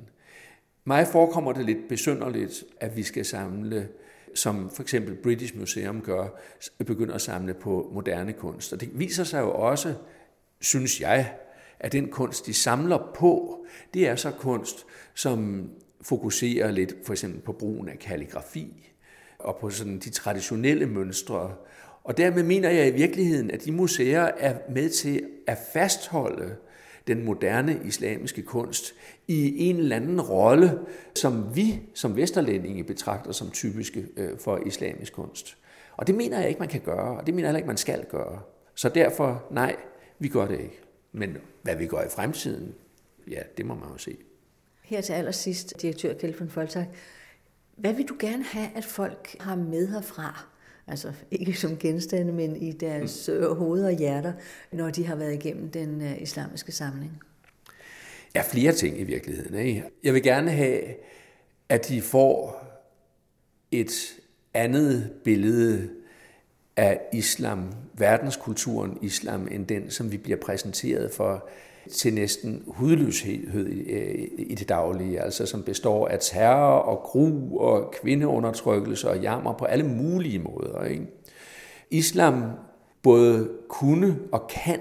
Mig 0.86 1.08
forekommer 1.08 1.54
det 1.54 1.66
lidt 1.66 1.90
besynderligt, 1.90 2.64
at 2.80 2.96
vi 2.96 3.04
skal 3.04 3.26
samle 3.26 3.88
som 4.36 4.70
for 4.70 4.82
eksempel 4.82 5.16
British 5.16 5.58
Museum 5.58 6.02
gør, 6.02 6.28
begynder 6.86 7.14
at 7.14 7.22
samle 7.22 7.54
på 7.54 7.90
moderne 7.94 8.34
kunst. 8.34 8.74
Og 8.74 8.82
det 8.82 9.00
viser 9.00 9.24
sig 9.24 9.42
jo 9.42 9.52
også, 9.52 9.94
synes 10.62 11.02
jeg, 11.02 11.34
af 11.80 11.92
den 11.92 12.08
kunst, 12.08 12.46
de 12.46 12.54
samler 12.54 13.12
på, 13.16 13.66
det 13.94 14.08
er 14.08 14.16
så 14.16 14.32
kunst, 14.32 14.86
som 15.14 15.70
fokuserer 16.02 16.72
lidt 16.72 16.96
for 17.06 17.14
eksempel 17.14 17.42
på 17.42 17.52
brugen 17.52 17.90
af 17.90 18.00
kalligrafi 18.00 18.92
og 19.40 19.58
på 19.62 19.70
sådan 19.70 20.00
de 20.00 20.10
traditionelle 20.10 20.86
mønstre. 20.86 21.56
Og 22.04 22.18
dermed 22.18 22.44
mener 22.44 22.70
jeg 22.70 22.88
i 22.88 22.92
virkeligheden, 22.92 23.52
at 23.52 23.66
de 23.66 23.72
museer 23.72 24.32
er 24.38 24.56
med 24.70 24.90
til 24.90 25.24
at 25.48 25.58
fastholde 25.74 26.56
den 27.08 27.26
moderne 27.26 27.80
islamiske 27.86 28.42
kunst 28.42 28.94
i 29.28 29.70
en 29.70 29.78
eller 29.78 29.96
anden 29.96 30.22
rolle, 30.22 30.80
som 31.16 31.56
vi 31.56 31.82
som 31.94 32.16
vesterlændinge 32.16 32.84
betragter 32.84 33.32
som 33.32 33.52
typiske 33.52 34.06
øh, 34.18 34.40
for 34.40 34.60
islamisk 34.66 35.14
kunst. 35.14 35.58
Og 35.98 36.08
det 36.08 36.16
mener 36.16 36.40
jeg 36.40 36.48
ikke, 36.50 36.60
man 36.60 36.70
kan 36.70 36.82
gøre, 36.82 37.18
og 37.18 37.26
det 37.26 37.34
mener 37.34 37.48
jeg 37.48 37.50
heller 37.50 37.58
ikke, 37.58 37.68
man 37.68 37.78
skal 37.78 38.06
gøre. 38.06 38.40
Så 38.76 38.90
derfor, 38.90 39.44
nej, 39.52 39.76
vi 40.20 40.28
gør 40.28 40.48
det 40.48 40.60
ikke. 40.60 40.83
Men 41.14 41.38
hvad 41.62 41.76
vi 41.76 41.88
gør 41.88 42.02
i 42.02 42.10
fremtiden, 42.10 42.76
ja, 43.30 43.42
det 43.58 43.66
må 43.66 43.74
man 43.74 43.90
jo 43.90 43.98
se. 43.98 44.18
Her 44.84 45.02
til 45.02 45.14
allersidst, 45.14 45.82
direktør 45.82 46.14
Kjeld 46.14 46.50
Foltak, 46.50 46.88
hvad 47.76 47.94
vil 47.94 48.06
du 48.06 48.16
gerne 48.20 48.44
have, 48.44 48.70
at 48.76 48.86
folk 48.86 49.36
har 49.40 49.56
med 49.56 49.88
herfra? 49.88 50.46
Altså 50.88 51.14
ikke 51.32 51.54
som 51.54 51.78
genstande, 51.78 52.34
men 52.34 52.56
i 52.56 52.72
deres 52.72 53.30
mm. 53.34 53.56
hoveder 53.56 53.88
og 53.88 53.94
hjerter, 53.94 54.34
når 54.72 54.90
de 54.90 55.06
har 55.06 55.16
været 55.16 55.34
igennem 55.34 55.70
den 55.70 56.02
uh, 56.02 56.22
islamiske 56.22 56.72
samling? 56.72 57.22
Ja, 58.36 58.42
flere 58.42 58.74
ting 58.74 59.00
i 59.00 59.04
virkeligheden. 59.04 59.56
Ikke? 59.56 59.84
Jeg 60.04 60.14
vil 60.14 60.24
gerne 60.24 60.52
have, 60.52 60.82
at 61.70 61.88
de 61.88 62.02
får 62.02 62.64
et 63.72 64.20
andet 64.54 65.12
billede 65.24 65.90
af 66.78 67.00
islam, 67.14 67.74
verdenskulturen 67.94 68.98
islam, 69.02 69.48
end 69.52 69.68
den, 69.68 69.92
som 69.92 70.12
vi 70.12 70.18
bliver 70.18 70.40
præsenteret 70.40 71.12
for 71.12 71.48
til 71.92 72.14
næsten 72.14 72.64
hudløshed 72.68 73.88
øh, 73.90 74.28
i 74.38 74.56
det 74.56 74.70
daglige, 74.70 75.20
altså 75.20 75.46
som 75.46 75.64
består 75.64 76.08
af 76.08 76.18
terror 76.22 76.78
og 76.78 76.98
gru 76.98 77.60
og 77.60 77.92
kvindeundertrykkelse 78.02 79.10
og 79.10 79.20
jammer 79.20 79.54
på 79.54 79.66
alle 79.66 79.86
mulige 79.86 80.40
måder. 80.40 80.84
Ikke? 80.84 81.06
Islam 81.90 82.44
både 83.02 83.50
kunne 83.70 84.20
og 84.32 84.48
kan 84.48 84.80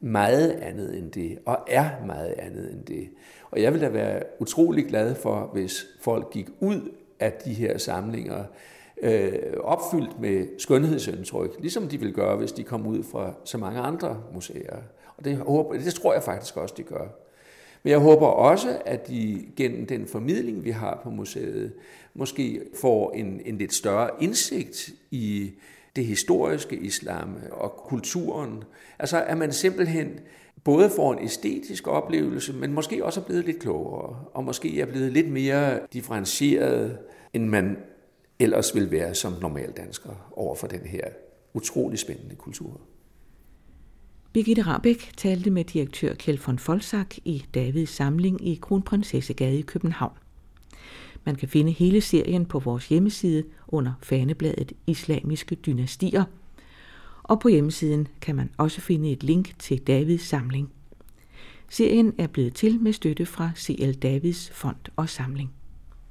meget 0.00 0.50
andet 0.50 0.98
end 0.98 1.10
det, 1.10 1.38
og 1.46 1.58
er 1.68 1.90
meget 2.06 2.34
andet 2.38 2.72
end 2.72 2.84
det. 2.84 3.08
Og 3.50 3.62
jeg 3.62 3.72
vil 3.72 3.80
da 3.80 3.88
være 3.88 4.22
utrolig 4.40 4.86
glad 4.86 5.14
for, 5.14 5.50
hvis 5.52 5.86
folk 6.00 6.30
gik 6.30 6.48
ud 6.60 6.80
af 7.20 7.32
de 7.32 7.52
her 7.52 7.78
samlinger 7.78 8.44
øh, 9.02 9.32
opfyldt 9.60 10.20
med 10.20 10.46
skønhedsindtryk, 10.58 11.56
ligesom 11.60 11.88
de 11.88 12.00
vil 12.00 12.12
gøre, 12.12 12.36
hvis 12.36 12.52
de 12.52 12.64
kom 12.64 12.86
ud 12.86 13.02
fra 13.02 13.34
så 13.44 13.58
mange 13.58 13.80
andre 13.80 14.22
museer. 14.34 14.76
Og 15.16 15.24
det, 15.24 15.36
håber, 15.36 15.72
det 15.72 15.94
tror 15.94 16.12
jeg 16.12 16.22
faktisk 16.22 16.56
også, 16.56 16.74
de 16.76 16.82
gør. 16.82 17.06
Men 17.82 17.90
jeg 17.90 17.98
håber 17.98 18.26
også, 18.26 18.78
at 18.86 19.08
de 19.08 19.46
gennem 19.56 19.86
den 19.86 20.06
formidling, 20.06 20.64
vi 20.64 20.70
har 20.70 21.00
på 21.02 21.10
museet, 21.10 21.72
måske 22.14 22.60
får 22.80 23.12
en, 23.12 23.40
en 23.44 23.58
lidt 23.58 23.74
større 23.74 24.10
indsigt 24.20 24.90
i 25.10 25.52
det 25.96 26.04
historiske 26.04 26.76
islam 26.76 27.36
og 27.52 27.70
kulturen. 27.70 28.64
Altså 28.98 29.24
at 29.26 29.38
man 29.38 29.52
simpelthen 29.52 30.20
både 30.64 30.90
får 30.90 31.12
en 31.12 31.24
æstetisk 31.24 31.88
oplevelse, 31.88 32.52
men 32.52 32.72
måske 32.72 33.04
også 33.04 33.20
er 33.20 33.24
blevet 33.24 33.44
lidt 33.44 33.58
klogere, 33.58 34.16
og 34.34 34.44
måske 34.44 34.80
er 34.80 34.86
blevet 34.86 35.12
lidt 35.12 35.32
mere 35.32 35.80
differentieret, 35.92 36.98
end 37.32 37.44
man 37.44 37.76
ellers 38.38 38.74
vil 38.74 38.90
være 38.90 39.14
som 39.14 39.32
normal 39.40 39.72
dansker 39.76 40.30
over 40.32 40.54
for 40.54 40.66
den 40.66 40.80
her 40.80 41.04
utrolig 41.54 41.98
spændende 41.98 42.34
kultur. 42.34 42.80
Birgitte 44.32 44.62
Rabeck 44.62 45.16
talte 45.16 45.50
med 45.50 45.64
direktør 45.64 46.14
Kjeld 46.14 46.38
von 46.46 46.58
Folsak 46.58 47.14
i 47.24 47.44
Davids 47.54 47.90
samling 47.90 48.48
i 48.48 48.58
Kronprinsessegade 48.62 49.58
i 49.58 49.62
København. 49.62 50.12
Man 51.24 51.36
kan 51.36 51.48
finde 51.48 51.72
hele 51.72 52.00
serien 52.00 52.46
på 52.46 52.58
vores 52.58 52.88
hjemmeside 52.88 53.44
under 53.68 53.92
fanebladet 54.02 54.72
Islamiske 54.86 55.54
Dynastier. 55.54 56.24
Og 57.22 57.40
på 57.40 57.48
hjemmesiden 57.48 58.08
kan 58.20 58.36
man 58.36 58.50
også 58.56 58.80
finde 58.80 59.12
et 59.12 59.22
link 59.22 59.58
til 59.58 59.78
Davids 59.78 60.22
samling. 60.22 60.72
Serien 61.68 62.14
er 62.18 62.26
blevet 62.26 62.54
til 62.54 62.80
med 62.80 62.92
støtte 62.92 63.26
fra 63.26 63.50
CL 63.56 63.92
Davids 63.92 64.50
Fond 64.50 64.76
og 64.96 65.08
Samling. 65.08 65.55